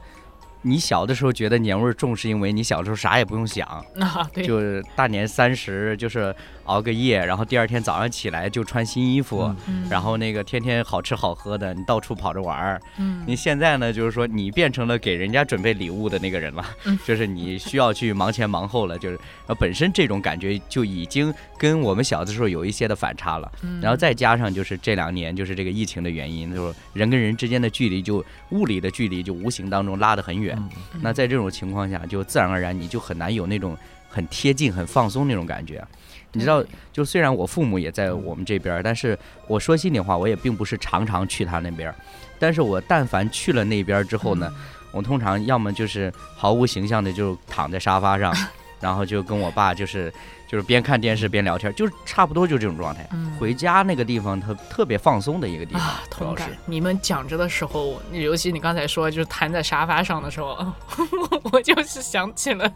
[0.66, 3.66] 你小的时候觉得年味重，是因为你小时候啥也不用想，
[4.00, 6.34] 啊，对，就是大年三十就是。
[6.66, 9.54] 熬个夜，然后第二天早上起来就穿新衣服，
[9.88, 12.80] 然后那个天天好吃好喝的，你到处跑着玩儿。
[12.98, 16.64] 嗯，你现在呢，就是说你变成了给人家准备礼物的那个人了，
[17.06, 23.48] 就是你需要去忙前忙后了，就是呃本身这种感觉就已经跟我们小的时候有一些的反差了。
[23.80, 30.55] 然后再加上就是这两年就是这个疫情的原因，就是人跟人之间的距离就物理的距离就无形当中拉得很远。
[30.56, 30.68] 嗯
[31.00, 33.76] 那在这种情况下，就自然而然你就很难有那种
[34.08, 35.84] 很贴近、很放松那种感觉。
[36.32, 41.94] 你知道，就虽然我父母也在我们这边，但是我说心里话，我也并不是常常去他那边。
[42.38, 44.52] 但是我但凡去了那边之后呢，
[44.92, 48.34] 我通常要么就是毫无形象的就躺在沙发上，
[48.80, 50.12] 然后就跟我爸就是
[50.46, 53.06] 就是边看电视边聊天，就是差不多就这种状态。
[53.12, 56.50] 嗯回家那个地方特特别放松的一个地方啊，，主要是同感。
[56.64, 60.56] 你们讲着的时候，尤其你刚才说就是瘫在沙发上的时候，
[61.52, 62.72] 我就是想起了，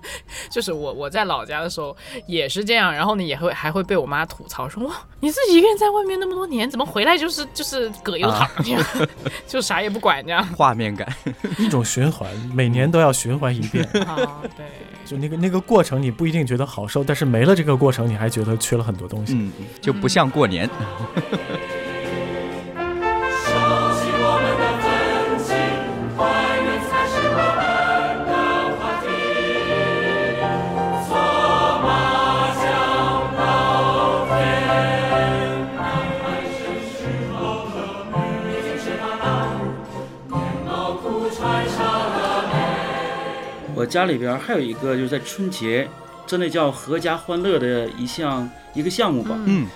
[0.50, 8.84] 就是我我在老家的时候也是这样，然后呢也会还会被我妈吐槽说哇，你自己一个人在外面那么多年，怎么回来就是就是葛优躺这样，
[9.48, 11.08] 就啥也不管这样画面感，
[11.56, 13.82] 一种循环，每年都要循环一遍。
[14.06, 14.66] 啊，对。
[15.06, 19.34] 就那个那个过程，你不一定觉得好受，但是没了这个过程，你还觉得缺了很多东西。
[19.34, 20.66] 嗯，就不像过年。
[43.74, 45.88] 我家里边还有一个就是在春节，
[46.30, 49.36] 真的叫合家欢乐的一项一个项目吧。
[49.46, 49.66] 嗯，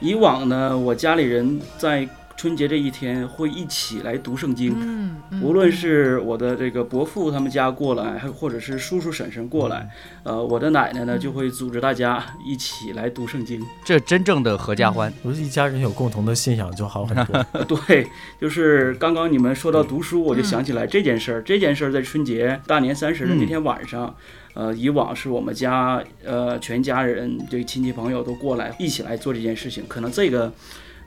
[0.00, 9.88] 以往呢，我家里人在春节这一天会一起来读圣经，嗯，嗯无论是我的这个伯父他们家过来，还或者是叔叔婶婶过来，
[10.24, 13.64] 呃，我的奶奶呢就会组织大家一起来读圣经。
[13.82, 15.10] 这真正的合家欢。
[15.22, 17.46] 我觉得一家人有共同的信仰就好很多。
[17.52, 18.06] 呃 对，
[18.38, 21.40] 就是刚刚你们说到读书，我就想起来这件事儿。
[21.40, 24.14] 这件事儿在春节大年三十的那天晚上，
[24.54, 30.52] 呃，以往是我们家呃全家人这个亲戚朋友都过来一起来做这件事情，可能这个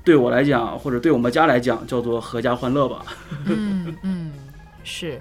[0.04, 3.06] 对我来讲，或者对我们家来讲，叫做阖家欢乐吧。
[3.46, 4.34] 嗯嗯，
[4.84, 5.20] 是。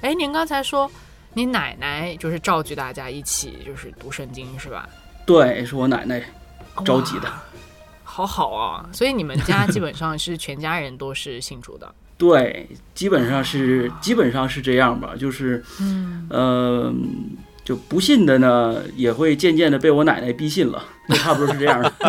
[0.00, 0.90] 哎，您刚才说
[1.34, 4.88] 你奶奶就是召集大家一起就是读圣经是吧？
[5.24, 6.22] 对，是我奶奶
[6.84, 7.32] 召集的。
[8.02, 8.88] 好好啊！
[8.92, 11.94] 所以你们家基本上是全家人都是信主的。
[12.18, 16.92] 对，基本上是基本上是这样吧，就是，嗯，呃，
[17.68, 21.92] 就不信的呢，也会渐渐的被我奶奶逼信了，就差不多是这样的。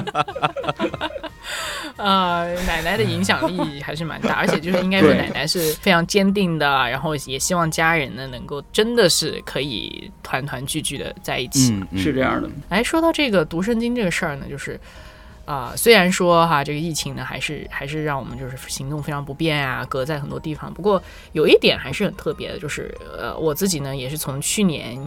[1.98, 11.78] 呃，奶奶的影响力还是蛮大，而且就是应该说奶奶是非常坚定的，然后也希望家人呢能够真的是可以团团聚聚的在一起。
[11.98, 12.50] 是这样的。
[12.70, 14.80] 哎，说到这个读圣经这个事儿呢，就是
[15.44, 20.74] 啊、虽然说哈这个疫情呢，还是还是让我们就是行动非常不便啊，隔在很多地方。
[20.74, 24.98] 不过有一点还是很特别的，就是呃，我自己呢也是从去年。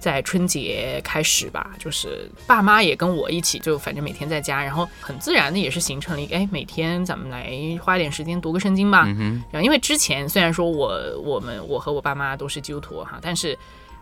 [0.00, 9.04] 在春节开始吧，就是爸妈也跟我一起，就反正每天在家，然后很自然的也是形成了一个，哎，每天咱们来花点时间读个圣经吧。
[9.06, 13.56] 嗯哼，然后因为之前虽然说我我们我和我爸妈都是基督徒哈，但是，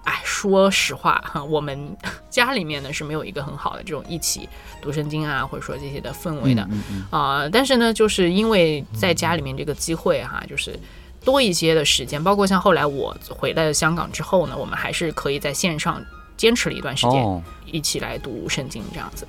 [0.04, 1.96] 哎，说实话哈，我们
[2.30, 4.48] 家里面呢是没有一个很好的这种一起
[4.80, 10.78] 读圣经啊，或者说这些的氛围的嗯嗯啊、但是呢，就是因为在家里面这个机会哈，就是。
[11.24, 16.02] 多一些的时间，包括像后来我回来香港之后呢，我们还是可以在线上
[16.36, 19.26] 坚持了一段时间，哦，一起来读圣经这样子。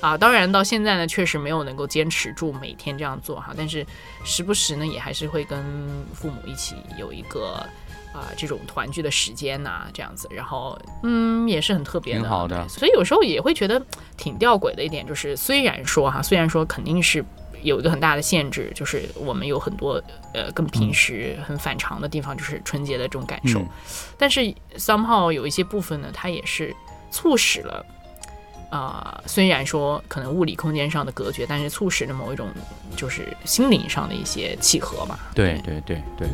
[0.00, 3.84] 啊，当然到现在呢，确实没有能够坚持住每天这样做哈，但是
[4.24, 5.62] 时不时呢，也还是会跟
[6.14, 7.66] 父母一起有一个
[8.12, 13.82] 啊、这种团聚的时间呐、这样子，然后嗯，也是很特别的，挺好的所以有时候也会觉得
[14.16, 17.24] 挺吊诡的一点，就是虽然说哈，虽然说肯定是。
[17.66, 20.02] 有一个很大的限制，就是我们有很多
[20.32, 23.58] 呃跟平时很反常的地方，就是春节的这种感受。
[23.60, 23.68] 嗯
[24.16, 24.40] 但是
[24.78, 26.74] somehow 有一些部分呢，它也是
[27.10, 27.84] 促使了，
[28.70, 32.48] 啊、虽然说可能物理空间上的隔绝，但是促使了某一种
[32.96, 35.18] 就是心灵上的一些契合吧。
[35.34, 36.28] 对对对对，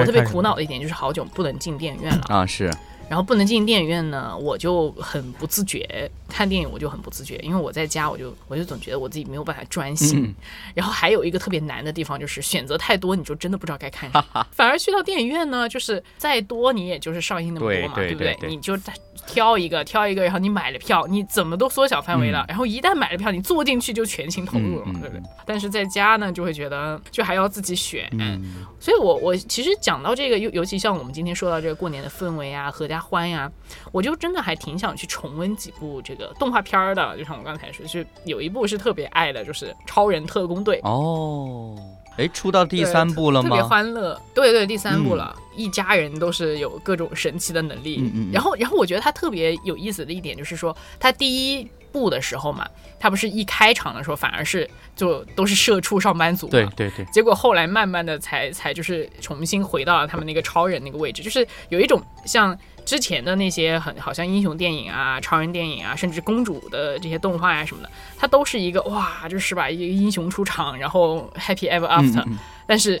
[0.00, 2.64] 我特别苦恼的一点就是好久不能进电影院了，啊是，
[3.08, 6.10] 然后不能进电影院呢，我就很不自觉。
[6.30, 10.24] 看电影我就很不自觉，因为我在家我就我就总觉得我自己没有办法专心。
[10.24, 10.34] 嗯
[10.74, 14.46] 然后还有一个特别难的地方就是选择太多，你就真的不知道该看什么。
[14.52, 18.78] 反而去到电影院呢，就是再多你也就是上映那么多嘛，不对不对对你就
[19.26, 22.42] 挑一个挑一个，然后你买了票，你怎么都缩小范围了。
[22.42, 25.22] 嗯然后一旦买了票，你坐进去就全情投入了嘛，对不对？
[25.44, 28.08] 但是在家呢，就会觉得就还要自己选。
[28.12, 33.50] 嗯所以我我其实讲到这个，尤尤其像我们今天说到这个过年的氛围啊、合家欢呀、
[33.92, 37.16] 我就真的还挺想去重温几部这个动画片儿的。
[37.16, 40.80] 就像我刚才说，就是有一部是特别爱的，就是《超人特工队》。
[40.88, 41.76] 哦，
[42.16, 43.62] 哎，出到第三部了吗特别？
[43.62, 47.98] 欢乐，对对，第三部了，一家人都是有各种神奇的能力。
[48.00, 52.68] 嗯嗯嗯然后，然后我觉得它特别有意思的一点就是说，它第一部的时候嘛，
[53.00, 72.24] 他不是一开场的时候反而是就都是社畜上班族嘛，对对对，结果后来慢慢的才才就是重新回到了他们那个超人那个位置，就是有一种像之前的那些很好像英雄电影啊、超人电影啊，甚至公主的这些动画呀、什么的，它都是一个哇，就是把，一个英雄出场，然后 happy ever 嗯 after，、
[72.66, 73.00] 但是。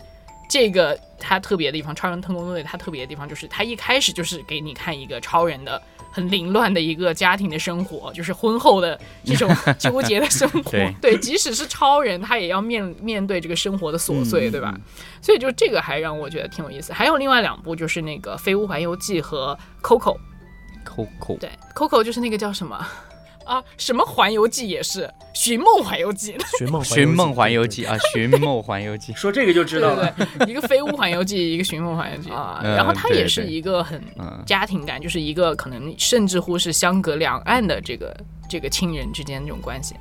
[0.52, 5.80] 这个它特别的地方，超人特工队它特别的地方就是，它一开始就是给你看一个超人的
[6.10, 10.70] 很凌乱的一个家庭的生活，就是婚后的这种 纠结的生活。
[11.00, 14.74] 对即使是超人，他也要面面对这个生活的琐碎，嗯对吧？
[15.22, 16.92] 所以就这个还让我觉得挺有意思。
[16.92, 22.86] 还有另外两部就是那个《飞屋环游记》和 Coco，Coco，对，Coco 就是那个叫什么
[23.50, 23.62] 啊？
[23.76, 25.02] 什么环游记也是
[25.34, 30.12] 《寻梦环游记》寻 梦寻梦环游记啊， 寻梦环游记，说这个就知道了。
[30.16, 32.60] 对对，一个飞屋环游记，一个寻梦环游记啊。
[32.62, 38.16] 嗯然后它也是一个很嗯家庭感，就是一个可能甚至乎是相隔两岸的这个
[38.48, 39.96] 这个亲人之间这种关系。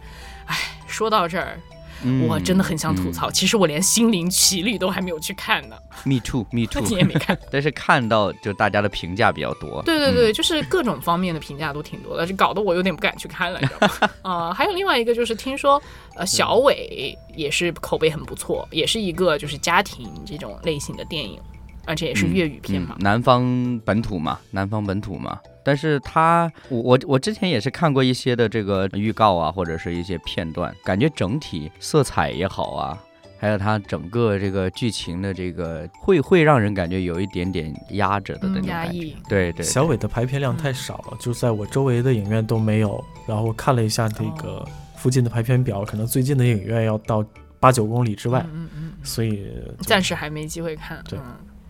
[0.45, 0.55] 哎，
[0.87, 1.59] 说到这儿，
[2.03, 7.37] 嗯我真的很想吐槽，其实我连《心灵奇旅》都还没有去看呢，，me too，me 那 too，你也没看。
[7.51, 14.09] 但是看到就大家的评价比较多，对对对，就是各种方面的评价都挺多的，就搞得我有点不敢去看了，你知道吗？
[14.21, 15.81] 啊、还有另外一个就是听说，
[16.15, 21.39] 呃，小伟也是口碑很不错，也是一个就是家庭这种类型的电影，
[21.85, 22.95] 而且也是粤语片嘛。
[22.99, 25.39] 嗯，南方本土嘛，南方本土嘛。
[25.63, 32.97] 但是他，我我我之前也是看过一些的这个预告啊，或者是一些片段，感觉整体色彩也好啊，
[33.37, 38.71] 还有它整个这个剧情的这个，会会让人感觉有一点点压着的那嗯，种感觉。
[38.71, 39.15] 压抑。
[39.27, 43.03] 对对，小伟的排片量太少了，就在我周围的影院都没有。
[43.27, 47.23] 然后我看了一下这个附近的排片表，可能最近的影院要到
[47.59, 49.45] 八九公里之外，嗯嗯所以
[49.81, 51.03] 暂时还没机会看。
[51.07, 51.25] 对嗯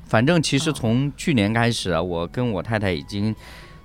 [0.06, 3.36] 反正其实从去年开始啊，我跟我太太已经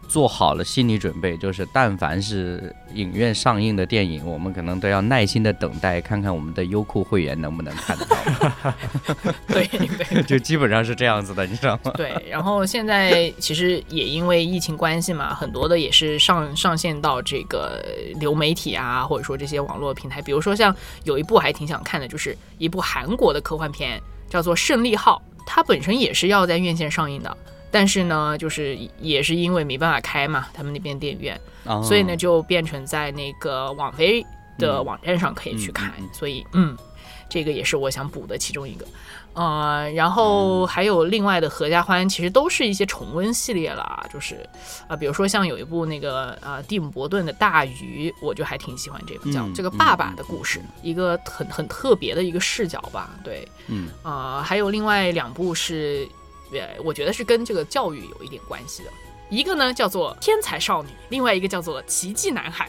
[0.09, 8.17] 做好了心理准备，就是但凡是影院上映的电影，我们可能都要耐心的等待，看看我们的优酷会员能不能看得到。
[9.49, 11.93] 对对 就基本上是这样子的，你知道吗？
[11.97, 17.85] 对，然后现在其实也因为疫情关系嘛，很多的也是上上线到这个
[18.21, 20.23] 流媒体啊，或者说这些网络平台。
[20.23, 27.37] 比如说像有一部还挺想看的，就是一部韩国的科幻片，叫做《胜利号》，它本身也是要在院线上映的。
[27.74, 34.24] 但是呢，就是也是因为没办法开嘛，他们那边电影院，啊所以呢就变成在那个网飞
[34.56, 36.76] 的网站上可以去看，所以嗯，
[37.28, 38.87] 这个也是我想补的其中一个。
[39.32, 44.37] 呃，然后还有另外的合家欢，其实都是一些重温系列了，就是
[44.82, 53.88] 啊、呃比如说像有一部那个呃蒂姆·伯顿的《大鱼》，我就还挺喜欢这个，叫嗯这个爸爸的故事，一个很很特别的一个视角吧，对，嗯。
[54.04, 56.06] 啊、还有另外两部是，
[56.52, 58.90] 呃，我觉得是跟这个教育有一点关系的。
[59.30, 62.68] 一个呢叫做《天才少女》，另外一个叫做《奇迹男孩》，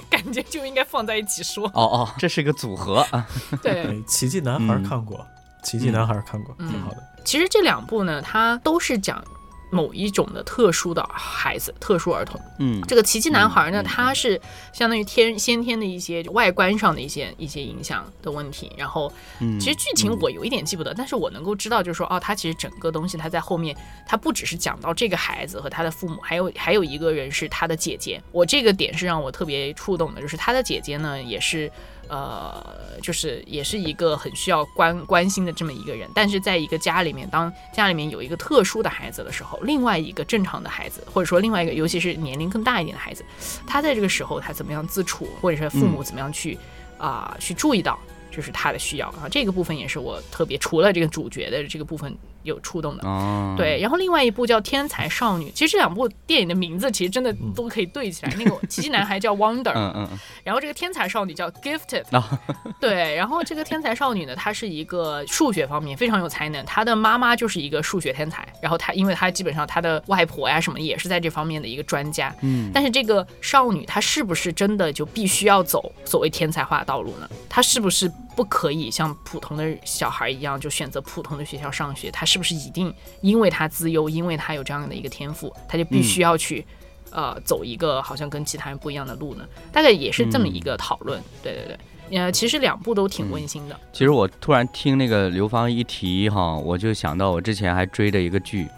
[0.08, 1.66] 感觉就应该放在一起说。
[1.68, 3.26] 哦哦，这是一个组合啊。
[3.62, 5.24] 对，对《奇迹男孩》嗯看过，
[5.62, 6.96] 奇迹男孩》看过，嗯挺好的。
[7.24, 9.22] 其实这两部呢，它都是讲
[9.70, 12.40] 某一种的特殊的孩子、特殊儿童。
[12.58, 14.40] 嗯这个奇迹男孩呢，他是
[14.72, 18.72] 相当于天先天的一些外观上的一些一些影响的问题。
[18.76, 28.20] 然后，嗯，其实剧情我有一点记不得，但是我能够知道，就是说，哦，他其实整个东西他在后面，他不只是讲到这个孩子和他的父母，还有还有一个人是他的姐姐。
[28.32, 31.70] 我这个点是让我特别触动的，就是他的姐姐呢，也是。
[32.10, 43.24] 呃，就是也是一个很需要关关心的这么一个人，但是在一个家里面，当家里面有一个特殊的孩子的时候，另外一个正常的孩子，或者说另外一个，尤其是年龄更大一点的孩子，
[43.64, 46.58] 他在这个时候他怎么样自处，或者是父母怎么样去
[46.98, 47.96] 啊、去注意到，
[48.30, 53.06] 就是他的需要啊，这个部分也是我特别除了这个主角的这个部分有触动的。
[53.06, 58.34] 哦，对，然后另外一部叫《天才少女》，其实这两部电影的名字其实真的都可以对起来。
[58.38, 62.40] 那个 奇迹男孩叫 Wonder，、嗯嗯嗯，然后这个天才少女叫 Gifted，、啊
[62.80, 77.28] 对，然后这个天才少女呢，她是一个数学方面非常有才能，她的妈妈就是一个数学天才，然后她因为她基本上她的外婆呀什么也是在这方面的一个专家，嗯，但是这个少女她是不是真的就必须要走所谓天才化的道路呢？
[77.48, 82.10] 她是不是不可以像普通的小孩一样就选择普通的学校上学？
[82.10, 86.64] 他是不是一定因为他自优，因为他有这样的一个天赋，他就必须要去？
[87.12, 91.20] 呃，走一个好像跟其他人不一样的路呢，大概也是这么一个讨论。
[91.42, 91.76] 对对
[92.08, 93.78] 对，呃，其实两部都挺温馨的。
[93.92, 98.68] 其实我突然听那个刘芳一提哈，我就想到我之前还追的一个剧，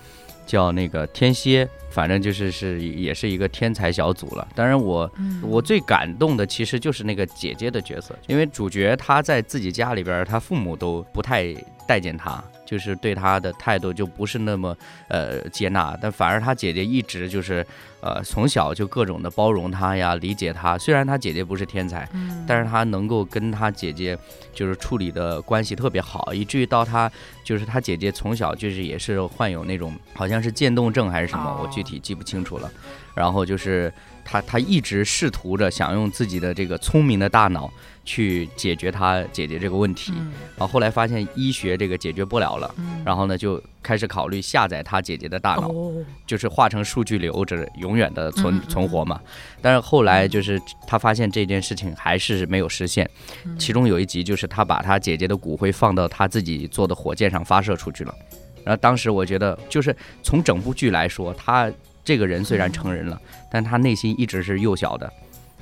[0.46, 4.48] 叫那个《天蝎》，反正就是是也是一个天才小组了。
[4.54, 5.10] 当然我、
[5.42, 11.54] 我最感动的其实就是那个姐姐的角色，因为主角她在自己家里边儿，她父母都不太
[11.86, 12.42] 待见她。
[12.72, 14.74] 就是对他的态度就不是那么
[15.08, 17.66] 呃接纳，但反而他姐姐一直就是
[18.00, 20.78] 呃从小就各种的包容他呀，理解他。
[20.78, 22.08] 虽然他姐姐不是天才，
[22.46, 24.16] 但是他能够跟他姐姐
[24.54, 27.12] 就是处理的关系特别好，以至于到他
[27.44, 32.72] 就是他姐姐从小就是也是患有那种好像是渐冻症还是什么，我具体记不清楚了。
[33.14, 33.92] 然后就是
[34.32, 37.70] 他他一直试图着想用自己的这个聪明的大脑。
[38.04, 40.12] 去解决他姐姐这个问题，
[40.56, 42.74] 然后后来发现医学这个解决不了了，
[43.04, 45.72] 然后呢就开始考虑下载他姐姐的大脑，
[46.26, 49.20] 就是化成数据流，着永远的存存活嘛。
[49.60, 53.08] 但是后来就是他发现这件事情还是没有实现，
[53.56, 58.12] 其中有一集就是他把他姐姐的骨灰放到他自己做的火箭上发射出去了。
[58.64, 61.70] 然后当时我觉得，就是从整部剧来说，他
[62.04, 65.12] 这个人虽然成人了，但他内心一直是幼小的，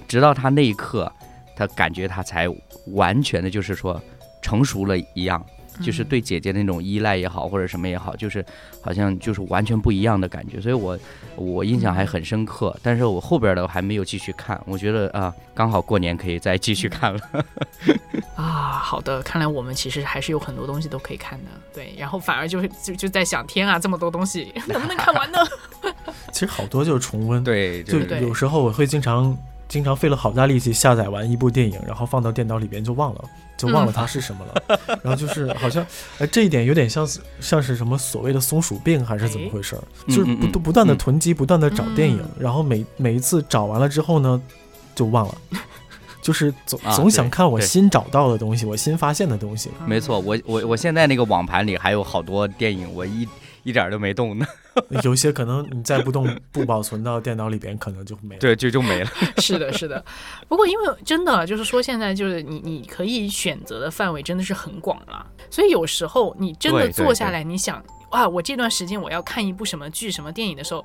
[0.09, 1.13] 直到他那一刻。
[1.57, 2.47] 他感觉他才
[2.87, 4.01] 完全的，就是说
[4.41, 5.45] 成熟了一样，
[5.83, 8.45] 就是对姐姐那种依赖也好，或者什么也好，就是
[8.81, 10.61] 好像就是完全不一样的感觉。
[10.61, 10.99] 所以我
[11.37, 14.61] 我印象还很深刻，但是我后边的还没有继续看。
[14.67, 17.21] 我觉得啊，刚好过年可以再继续看了。
[18.37, 21.51] 啊，好的，看来我们其实还是有很多东西都可以看的。
[21.73, 25.39] 对，然后反而就是就就在想，天啊，这么多东西 能不能看完呢？
[26.33, 29.37] 其实好多就是重温，对，就有时候我会经常。
[29.71, 33.25] 经常费了好大力气下载完一部电影，然后放到电脑里边就忘了，
[33.61, 34.81] 就忘了它是什么了。
[35.03, 35.85] 然后就是好像，
[36.19, 37.07] 哎，这一点有点像
[37.41, 39.77] 像是什么所谓的松鼠病还是怎么回事？
[40.09, 44.41] 就是不不断的囤积，不断的找电影，然后每每一次找完了之后呢，
[44.95, 45.35] 就忘了，
[46.23, 49.71] 就是总总想看我新找到的东西，我新发现的东西。
[49.87, 53.29] 没错，我我我现在那个网盘里还有好多电影，我一。
[53.65, 54.47] 一点都没动呢，
[55.05, 58.41] 有些可能你再不动不保存到电脑里边，可能就没了。
[58.41, 59.11] 对，就就没了。
[59.39, 60.05] 是的，是的。
[60.49, 70.85] 不过因为真的就是说，现在就是你你可以选择的范围真的是很广了，所以有时候你真的坐下来，你想啊，我这段时间我要看一部什么剧、什么电影的时候，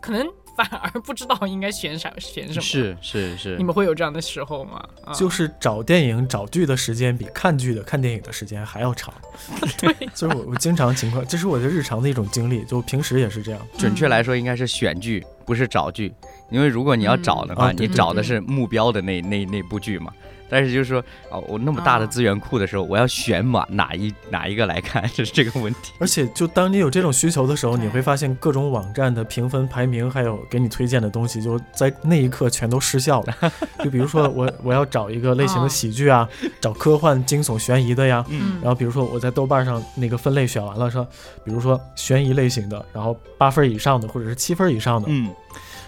[0.00, 0.26] 可能。
[0.58, 4.82] 反而不知道应该选啥选什么，是是是，你们会有这样的时候吗？
[5.14, 9.14] 就是找电影找剧的时间比看剧的看电影的时间还要长。
[9.78, 13.60] 对， 就是我我经常情况，这是我的日常的一种经历，就平时也是这样。
[13.78, 16.12] 准确来说，应该是选剧，不是找剧，
[16.50, 20.12] 因为如果你要找的话，你找的是目标的那那那部剧嘛。
[20.48, 25.92] 但是就是说，哦，我那么大的资源库的时候，我要选哪哪一哪一个来看，这是这个问题。
[25.98, 33.52] 而且，就当你有这种需求的时候，你会发现各种网站的评分排名，还有给你推荐的东西，就在那一刻全都失效了。
[33.84, 36.28] 就比如说，我我要找一个类型的喜剧啊，
[36.60, 38.24] 找科幻、惊悚、悬疑的呀。
[38.28, 38.58] 嗯。
[38.62, 41.06] 然后，比如说我在豆瓣上那个分类选完了，说，
[41.44, 45.08] 比如说悬疑类型的，然后八分以上的，或者是七分以上的。
[45.10, 45.28] 嗯。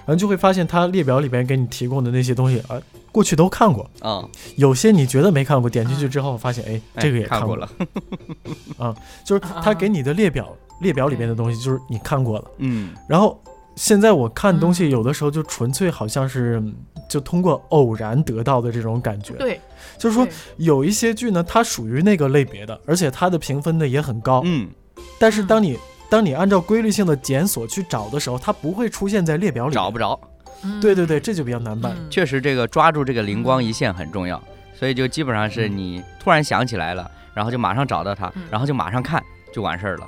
[0.06, 2.80] 然后就会发现，它列表里边给你提供的那些东西啊，
[3.12, 4.24] 过去都看过啊。
[4.56, 7.68] 有些你觉得没看过，点进去之后发现，哎，这个也看过了。
[8.78, 8.94] 啊，
[9.24, 10.48] 就是他给你的列表，
[10.80, 12.50] 列表里边的东西就是你看过了。
[12.58, 12.90] 嗯。
[13.08, 13.40] 然后
[13.76, 16.62] 现在我看东西，有的时候就纯粹好像是
[17.08, 19.34] 就通过偶然得到的这种感觉。
[19.34, 19.60] 对。
[19.98, 24.42] 就是说，有一些剧呢，它属于那个类别的，而且它的评分呢也很高。
[24.44, 24.68] 嗯。
[25.18, 30.18] 但是当你当你按照规律性的检索去找的时候，它不会出现在列表里，找不着。
[30.80, 31.94] 对对对，这就比较难办。
[32.10, 34.42] 确实，这个抓住这个灵光一现很重要，
[34.74, 40.06] 所以就基本上是你突然想起来了，然后就马上找到它，然后就马上看，就完事儿了，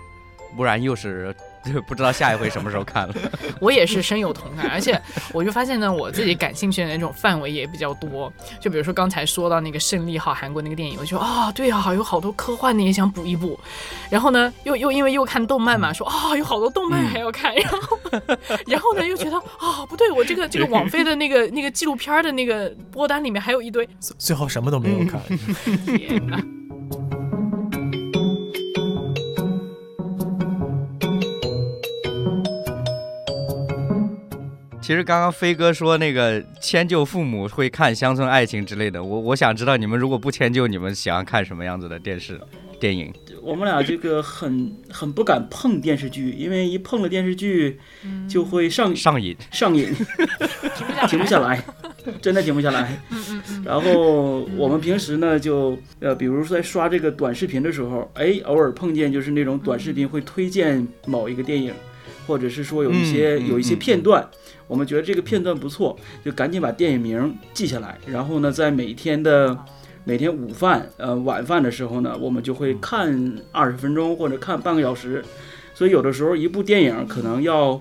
[0.57, 1.35] 不然又是。
[1.65, 3.15] 就不知道下一回什么时候看了。
[3.61, 5.01] 我也是深有同感，而且
[5.33, 8.33] 我就发现呢，我自己感兴趣的那种范围也比较多。
[8.61, 13.59] 就比如说刚才说到那个胜利号韩国那个电影，我就啊，对啊，有好多科幻的也想补一补。
[14.11, 17.55] 然后呢，又又因为又看动漫嘛，说啊，有好多动漫还要看。
[17.63, 17.99] 然后
[18.67, 23.89] 然后呢，又觉得啊，不对，我这个这个网飞的那个那个纪录片的那个播单里面还有一堆，
[24.19, 25.21] 最后什么都没有看。
[25.87, 26.43] 天哪！
[34.83, 42.41] 其实刚刚飞哥说那个迁就父母会看乡村爱情之类的，我我想知道你们如果不迁就，你们喜欢看什么样子的电视
[42.81, 43.13] 电影？
[43.41, 47.79] 我们俩这个很很不敢碰电视剧，因为一碰了电视剧
[48.29, 49.37] 就会上上瘾。
[49.53, 49.95] 上瘾，
[51.09, 51.63] 停不下来，
[52.21, 53.01] 真的停不下来。
[53.65, 61.73] 然后我们平时呢就呃，比如说在刷这个短视频的时候，哎，偶尔碰见就是那种短视频会推荐某一个电影。
[62.25, 64.25] 或者是说有一些有一些片段，
[64.73, 65.95] 我们觉得这个片段不错，
[66.25, 69.55] 就赶紧把电影名记下来，然后呢，在每天的
[70.05, 75.23] 每天午饭呃晚饭的时候呢，我们就会看二十分钟或者看半个小时，
[75.75, 77.79] 所以有的时候一部电影可能要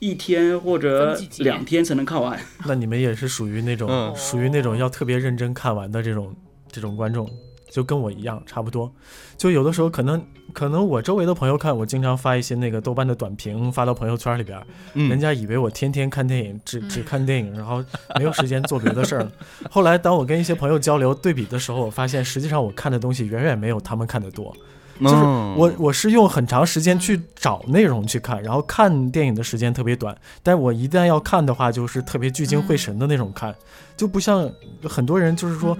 [0.00, 2.38] 一天或者两天才能看完。
[2.68, 6.36] 那你们也是属于那种属于那种要特别认真看完的这种
[6.70, 7.26] 这种观众。
[7.70, 8.92] 就跟我一样差不多。
[9.36, 10.20] 就有的时候可能
[10.52, 14.60] 可能我周围的朋友看我经常发一些那个豆瓣的短评发到朋友圈里边，
[14.94, 17.84] 人家以为我天天看电影，只只看电影，然后
[18.18, 19.30] 没有时间做别的事儿。
[19.70, 24.56] 后来当我跟一些朋友交流对比的时候，我发现实际上我看的东西远远没有他们看的多。
[25.00, 33.54] 就是我我是用很长时间去找内容去看，然后看电影的时间特别短，但我一旦要看的话，就是特别聚精会神的那种看，
[33.96, 34.50] 就不像
[34.84, 35.76] 很多人就是说，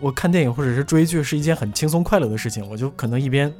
[0.00, 3.52] 我看电影或者是追剧是一件很轻松快乐的事情，我就可能一边。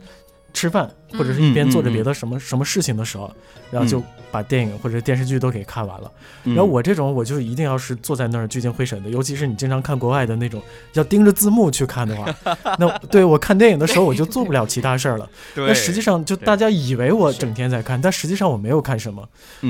[0.52, 3.30] 吃饭或者是一边做着别的什么什么事情的时候，
[3.70, 6.10] 然后就把电影或者电视剧都给看完了。
[6.44, 10.60] 然后我这种我就一定要是坐在那儿聚精会神的，尤其是你经常看国外的那种
[10.94, 12.34] 要盯着字幕去看的话，
[12.78, 15.28] 那对我看电影的时候我就做不了其他事儿了。
[15.54, 19.28] 那实际上就大家以为我整天在看，但实际上我没有看什么，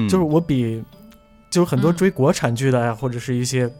[0.08, 0.82] 就是我比
[1.50, 3.70] 就是很多追国产剧的呀，或者是一些。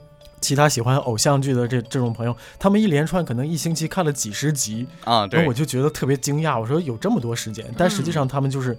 [0.41, 6.61] 其他喜欢偶像剧的这这种朋友，他们一连串可能一星期看了几十集啊，然后我就觉得特别惊讶。
[6.61, 8.76] 我说有这么多时间，但实际上他们就是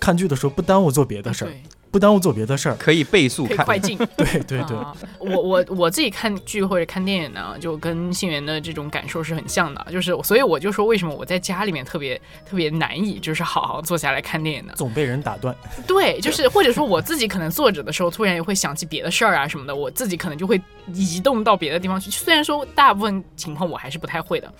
[0.00, 1.52] 看剧的时候不耽误做别的事儿。
[1.92, 3.98] 不耽误做别的事儿，可以倍速看，快进。
[4.16, 4.76] 对 对对，
[5.18, 12.18] 我我我自己看剧或者看电影呢，就跟信源的这种感受是很像的，就是所以我就说为什么我在家里面特别
[12.48, 14.72] 特别难以就是好好坐下来看电影呢？
[14.74, 15.54] 总被人打断。
[15.86, 20.58] 对，就是或者说我自己可能坐着的时候，突然也会想起别的事儿啊什么的，我自己可能就会
[20.94, 22.10] 移动到别的地方去。
[22.10, 24.50] 虽然说大部分情况我还是不太会的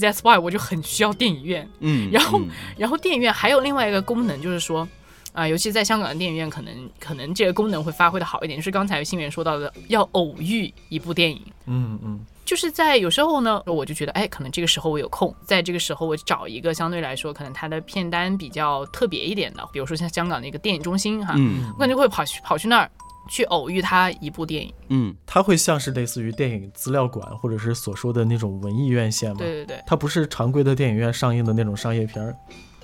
[0.00, 1.68] ，That's why 我就很需要电影院。
[1.80, 2.40] 嗯，然后
[2.78, 4.88] 然后电影院还有另外一个功能就是说。
[5.32, 11.40] 啊，尤其在香港的电影院，可能可能这个功能会发挥的好一点，就是刚才新源说到的，要偶遇一部电影。
[11.64, 22.90] 嗯嗯，就是在有时候呢，我就觉得，哎，可能这个时候我有空，在这个时候我找一个相对来说可能它的片单比较特别一点的，比如说像香港的一个电影中心哈，嗯我感觉会跑去跑去那儿
[23.30, 24.74] 去偶遇它一部电影。
[24.88, 29.36] 嗯，它会像是类似于电影资料馆或者是所说的那种文艺院线吗？
[29.38, 32.36] 对对对，它不是常规的电影院上映的那种商业片儿。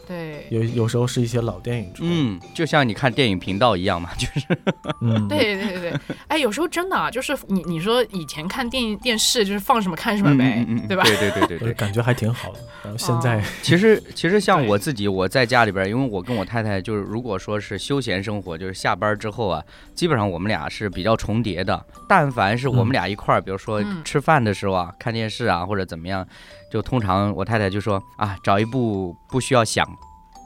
[0.08, 4.46] 对，有有时候是一些老电影，嗯，就像你看电影频道一样嘛，就是，
[5.02, 5.94] 嗯， 对对对对，
[6.28, 11.02] 哎，有时候真的啊，就是你你说以前看电影电视就是放什么看什么呗，对吧？
[11.04, 12.58] 对对对对对，感觉还挺好的。
[12.82, 19.62] 然后现在， 其实其实像我自己，我在家里边，因为我跟我太太就是，如果说是休闲生活，就是下班之后啊，
[19.94, 21.84] 基本上我们俩是比较重叠的。
[22.08, 26.26] 但凡是我们俩一块儿，比如说吃饭的时候啊，看电视啊或者怎么样。
[26.70, 29.86] 就通常我太太就说啊，找一部不需要想、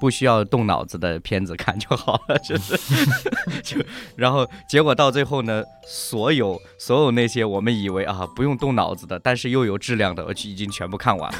[0.02, 2.76] 不需要动脑子的片子看就好了， 就是，
[3.62, 3.80] 就
[4.16, 11.38] 然后结果到最后呢，所有所有那些我们以为啊不用动脑子的，但是又有质量的，我已经全部看完了。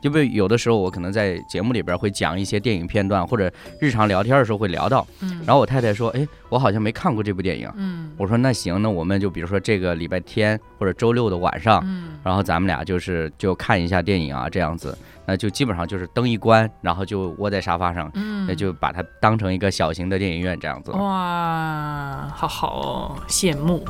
[0.00, 5.06] 因为有的时候我可能在节目里边会讲一些电影片段，或者日常聊天的时候会聊到，
[5.44, 7.70] 然后我太太说，哎，我好像没看过这部电影。
[7.76, 11.84] 嗯，我说那行，那我们就比如说这个礼拜天或者周六的晚上，
[12.24, 14.96] 然后咱们俩就是就看一下电影啊，这样子，
[15.28, 18.10] 那就基本上就是灯一关，然后就窝在沙发上，
[18.46, 20.90] 那就把它当成一个小型的电影院这样子。
[20.92, 23.84] 哇，好好哦，羡慕。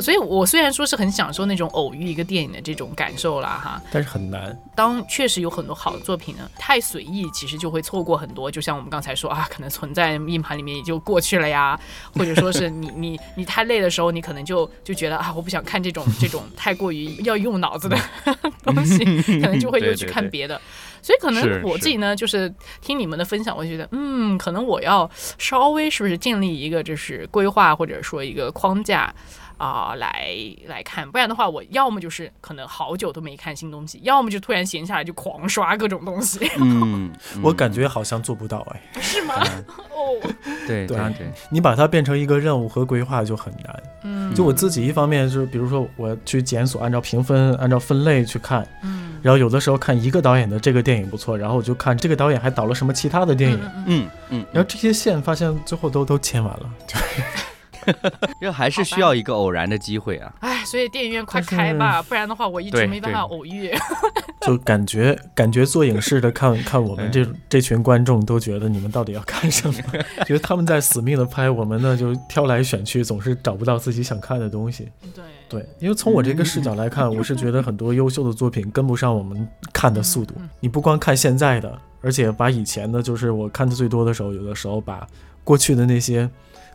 [0.00, 4.56] 所以，我虽然说是很享受那种偶遇一个电影的这种感受啦，哈，但是很难。
[4.74, 8.50] 当确实有很多好的作品呢，太随意，其实就会错过很多。
[8.50, 11.78] 就像我们刚才说啊，可能存在硬盘里面也就过去了呀，
[12.14, 17.96] 或者说是你你你太累的时候，你可能就就觉得啊，我不想看这种这种太过于要用脑子的
[18.64, 18.98] 东西，
[19.40, 20.60] 可能就会又去看别的。
[21.02, 29.12] 所以可能我自己呢，就是听你们的分享，我觉得，嗯，可能我要稍微是不是建立一个就是规划或者说一个框架。
[29.60, 30.26] 啊，来
[30.66, 36.50] 来看，不然的话，我要么就是可能好久都没看新东西，要么就突然闲下来就狂刷各种东西。
[36.58, 37.12] 嗯，
[37.44, 38.82] 我感觉好像做不到哎。
[39.02, 39.34] 是吗？
[39.92, 40.16] 哦，
[40.66, 43.82] 对对对，你把它变成一个任务和规划就很难。
[44.04, 48.66] 嗯，就我自己一方面就是，比如说我去检索，按照评分，按照分类去看。
[48.82, 53.60] 嗯，然后有的时候看一个导演的这个电影不错，然后我就看这个导演还导了什么其他的电影。
[53.86, 56.70] 嗯嗯，然后这些线发现最后都都签完了。
[58.40, 60.32] 这还是需要一个偶然的机会啊！
[60.40, 63.70] 哎，所以电影院快开吧，不然的话我一直没办法偶遇。
[64.40, 69.74] 就感觉感觉做影视的看 看我们这这群观众都觉得你们到底要看什么？
[70.24, 74.88] 觉得他们在死命的拍，我们呢就挑来选去，总是找不到自己想看的东西。
[75.14, 80.34] 对对，因为从我这个视角来看，我是觉得很多优秀的作品跟不上我们看的速度。
[80.60, 85.06] 你不光看现在的，而且把以前的，就是我看的最多的时候，有的时候把
[85.44, 86.28] 过去的那些。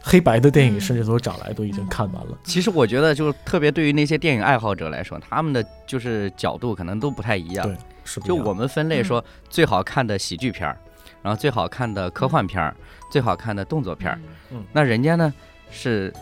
[0.07, 2.37] 黑白的电影甚至都找来，都已经看完了。
[2.43, 7.67] 其实我觉得，就特别对于那些电影爱好者来说，他们的就是角度可能都不太一样。
[7.67, 8.19] 对，是。
[8.21, 10.77] 就我们分类说最好看的喜剧片儿，
[11.23, 12.75] 然后最好看的科幻片儿，
[13.09, 14.19] 最好看的动作片儿。
[14.51, 15.33] 嗯那人家呢
[15.71, 16.13] 是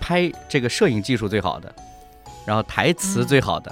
[0.00, 1.74] 拍这个摄影技术最好的，
[2.46, 3.70] 然后台词最好的，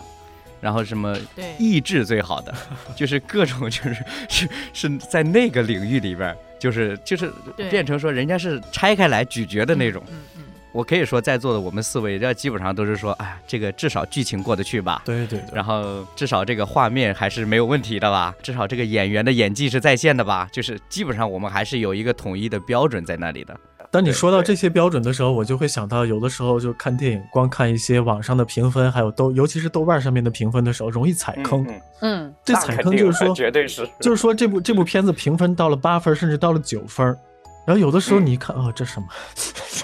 [0.61, 2.55] 然后什么对，意志最好的，
[2.97, 3.97] 就是各种就是
[4.29, 7.33] 是是在那个领域里边，就是就是
[7.71, 10.03] 变成说人家是拆开来咀嚼的那种。
[10.09, 10.43] 嗯嗯，
[10.73, 15.03] 我可以说在座的我们四位，这基本上都是说，哎呀，这个至少剧情过得去吧。
[15.05, 18.35] 对对对，然后至少这个画面还是没有问题的吧？
[18.43, 20.49] 至少这个演员的演技是在线的吧？
[20.53, 23.59] 就是基本上我们还是有一个统一的标准在那里的。
[23.91, 31.65] 当你说到这些标准的时候，我就会想到，有的时候就看电影，光看一些网上的评分，还有豆，尤其是豆瓣上面的评分的时候，容易踩坑。
[31.69, 31.81] 嗯。
[32.03, 37.07] 嗯，这踩坑就是说，绝对是， 就是说这部这部片子评分到了八分，甚至到了九分，
[37.67, 39.07] 然后有的时候你一看，哦，这什么？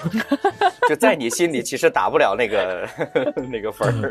[0.87, 2.87] 就在你心里其实打不了那个
[3.49, 4.01] 那个分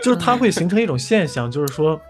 [0.00, 2.00] 就是它会形成一种现象，就是说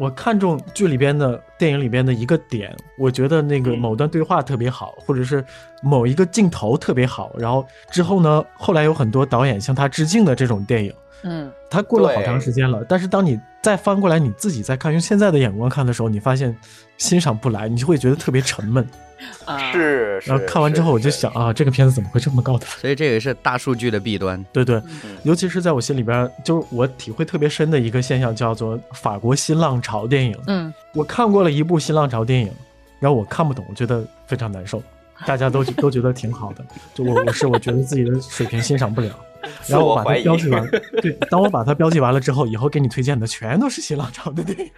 [0.00, 5.44] 我看中剧里边的电影里边的一个点，我觉得那个某段对话特别好，或者是
[5.82, 10.90] 某一个镜头特别好，然后之后呢，后来有很多导演向他致敬的这种电影，
[11.22, 16.56] 嗯，他过了好长时间了，但是当你再翻过来你自己再看，用现在的眼光看的时候，你发现
[16.96, 18.88] 欣赏不来，你就会觉得特别沉闷。
[19.44, 22.78] 啊，是，然后看完之后，我就想啊，这个片子怎么会这么高的分？
[22.80, 24.42] 所以这也是大数据的弊端。
[24.52, 30.36] 对对，嗯尤其是在我心里边，就是我体会特别深的一个现象，叫做法国新浪潮电影。
[30.46, 32.50] 嗯，我看过了一部新浪潮电影，
[32.98, 34.82] 然后我看不懂，我觉得非常难受。
[35.26, 36.64] 大家都都觉得挺好的，
[36.94, 39.10] 就我我是我觉得自己的水平欣赏不了。
[39.66, 40.68] 然后我把它标记完，
[41.00, 44.70] 对，当我把它标记完了之后，以后给你推荐的全都是新浪潮的电影。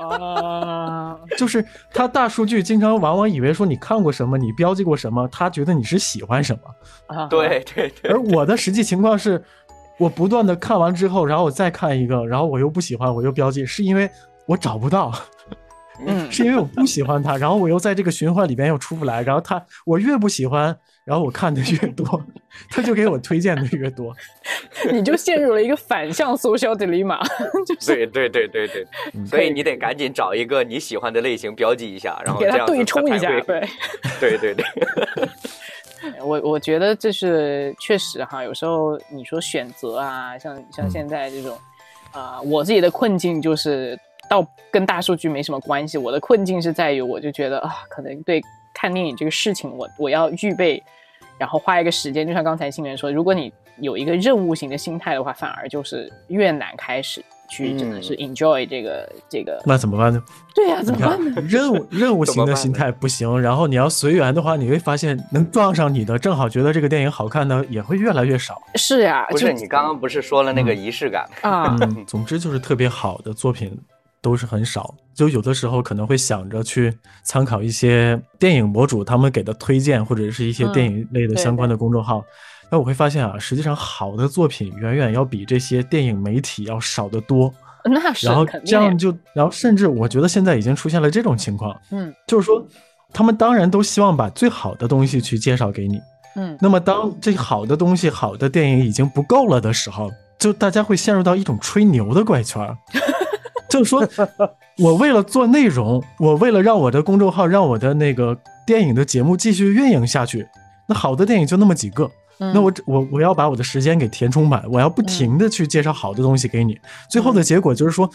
[0.00, 7.16] 啊， 就是他大数据经常往往以为说你看过什么，你标记过什么，他觉得你是喜欢什么。
[7.16, 9.42] 啊，对对对，而我的实际情况是，
[9.98, 14.08] 我不断的看完之后，然后我再看一个，然后我又不喜欢，我又标记，是因为
[14.46, 15.12] 我找不到，
[16.00, 22.24] 嗯， 是因为我不喜欢他，然后我又在这个循环里边又出不来，然后他我越不喜欢，然后我看的越多，
[22.70, 24.14] 他就给我推荐的越多。
[24.92, 27.18] 你就陷入了一个反向 social dilemma，
[27.66, 28.86] 就是对对对对对，
[29.26, 33.68] 所以你得赶紧找一个你喜欢的类型标记一下，然后给它这样对冲一下，对。
[34.20, 34.64] 对对对，
[36.20, 41.56] 我我觉得这是确实哈，有时候你说选择啊，像像嗯现在这种，
[42.12, 50.82] 啊、我自己的困境就是倒跟大数据没什么关系，我的困境是在于，我就觉得啊，可能对看电影这个事情我，我要预备，
[51.38, 59.60] 然后花一个时间，就像刚才新源说，如果你有一个任务型的心态的话，反而就是越难开始去真的是 enjoy 这个、这个。
[59.66, 60.22] 那怎么办呢？
[60.54, 61.42] 对呀、怎么办呢？
[61.48, 68.62] 任务任务型的心态不行，然后你要随缘的话，你会发现能撞上你的，正好觉得这个电影好看的也会越来越少。
[68.76, 71.28] 是呀、不就是你刚刚不是说了那个仪式感？
[71.42, 73.76] 啊，嗯，总之就是特别好的作品
[74.24, 76.90] 都是很少，就有的时候可能会想着去
[77.22, 82.24] 参考一些电影博主他们给的推荐，或者是一些嗯电影类的相关的公众号。
[82.70, 87.52] 那我会发现啊，实际上好的作品远远要比这些电影媒体要少得多。
[87.84, 92.66] 那是然后这样就，然后甚至我觉得现在已经出现了这种情况，嗯就是说，
[93.12, 96.00] 他们当然都希望把最好的东西去介绍给你。
[96.36, 102.76] 嗯那么当这好的东西、好的电影已经不够了的时候，就大家会陷入到一种吹牛的怪圈儿。
[103.74, 104.08] 就是说，
[104.78, 110.46] 我为了做内容，我为了让我的公众号、让我的那个电影的节目继续运营下去，
[110.86, 112.08] 那好的电影就那么几个，
[112.38, 116.78] 嗯那我我我要把我的时间给填充满，我要不停的去介绍好的东西给你，
[117.10, 118.08] 最后的结果就是说，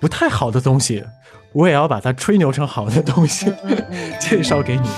[0.00, 1.02] 不太好的东西，
[1.52, 3.52] 我也要把它吹牛成好的东西
[4.20, 4.88] 介绍给你。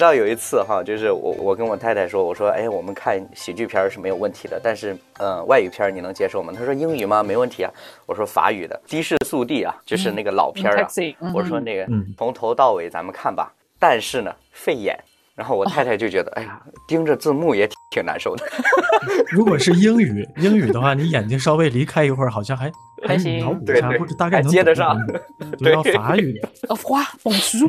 [0.00, 6.54] 知道有一次哈，就是我我跟我太太说，我说哎，我们看喜剧片是没有问题的，但是呃，外语片你能接受吗？
[6.56, 7.22] 她说英语吗？
[7.22, 7.70] 没问题啊。
[8.06, 10.88] 我说法语的《的士速递》啊，就是那个老片啊。
[11.20, 14.98] 嗯我说那个嗯从头到尾咱们看吧，但是呢费眼。
[15.34, 18.44] 然后我太太就觉得，哎呀，盯着字幕也挺挺难受的。
[19.30, 22.70] 如果是英语，英语的话，你眼睛稍微离开一会儿，好像还
[23.06, 23.40] 还行。
[23.40, 24.96] 脑补一下，对对或者大概能接得上。
[25.58, 26.40] 对，要法语。
[26.68, 27.68] 花蹦书，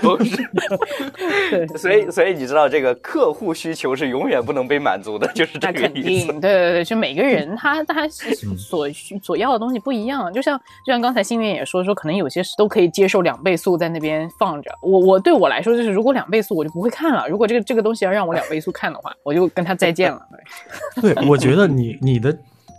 [0.00, 6.32] 不是，所以所以你知道这个客户需求是永远不能被满足的，就是这个意肯定，思。
[6.34, 14.70] 对对对，就每个人他他所需所要的东西不一样，就像就像刚才新源也说说，可能有些都可以接受两倍速在那边放着。
[14.82, 17.26] 我我对我来说就是，如果两倍速我就不会看了。
[17.28, 20.20] 如果这个这个东西要让我两倍速看的话，我就跟他再见了。
[21.00, 22.36] 对，我觉得你你的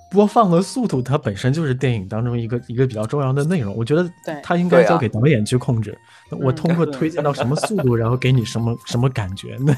[0.09, 3.75] 播放的速度，它本身就是电影当中一个一个比较重要的内容。
[3.75, 4.09] 我觉得
[4.41, 5.97] 它应该交给导演去控制。
[6.29, 9.57] 我通过推荐到什么速度，然后给你什么什么感觉。
[9.59, 9.73] 那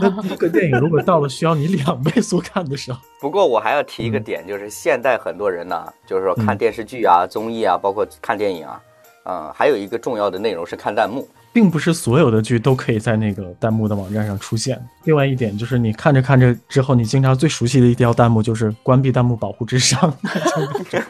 [0.00, 8.82] 那这个电影如果到了需要你两倍速看的时候，不过我还要提一个点，就是现在很多人呢，就是说看电视剧啊、综艺啊，包括看电影啊，
[9.24, 11.26] 嗯，还有一个重要的内容是看弹幕。
[11.52, 14.80] 并不是所有的剧都可以在那个弹幕的网站上出现。
[15.04, 20.12] 另外一点就是，你看着看着之后，你经常最熟悉的一条弹幕就是“关闭弹幕，保护智商”。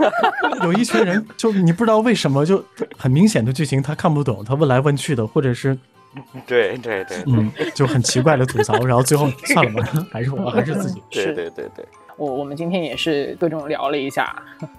[0.62, 2.64] 有一群人，就你不知道为什么，就
[2.96, 5.76] 很明显的剧情他看不懂，他问来问去的，或者是，
[6.46, 11.02] 对对对，嗯，就很奇怪的吐槽，然后最后算了吧， 还是我还是自己。
[11.10, 11.84] 对对对对。
[12.16, 14.34] 我我们今天也是各种聊了一下，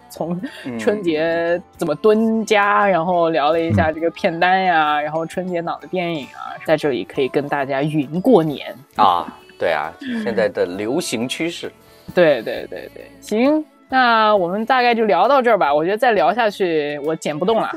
[0.10, 0.40] 从
[0.80, 8.76] 春节怎么蹲家，然后聊了一下这个片单呀，然后春节档的电影啊，在这里可以跟大家云过年。
[8.96, 9.28] 啊，
[9.58, 9.92] 对啊，
[10.24, 11.72] 现在的流行趋势，
[12.14, 17.72] 对对对对，行，那我们大概就聊到这儿吧，我觉得再聊下去我剪不动了，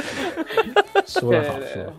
[1.06, 1.92] 说得好说。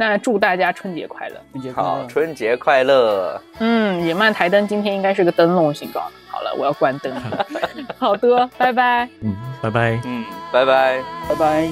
[0.00, 1.34] 那祝大家春节快乐！
[1.74, 3.38] 好，春节快乐！
[3.58, 6.12] 嗯，野曼台灯今天应该是个灯笼形状的。
[6.30, 7.46] 好了，我要关灯了。
[8.00, 9.06] 好的，拜拜。
[9.20, 10.00] 嗯，拜拜。
[10.06, 11.68] 嗯，拜拜，拜拜。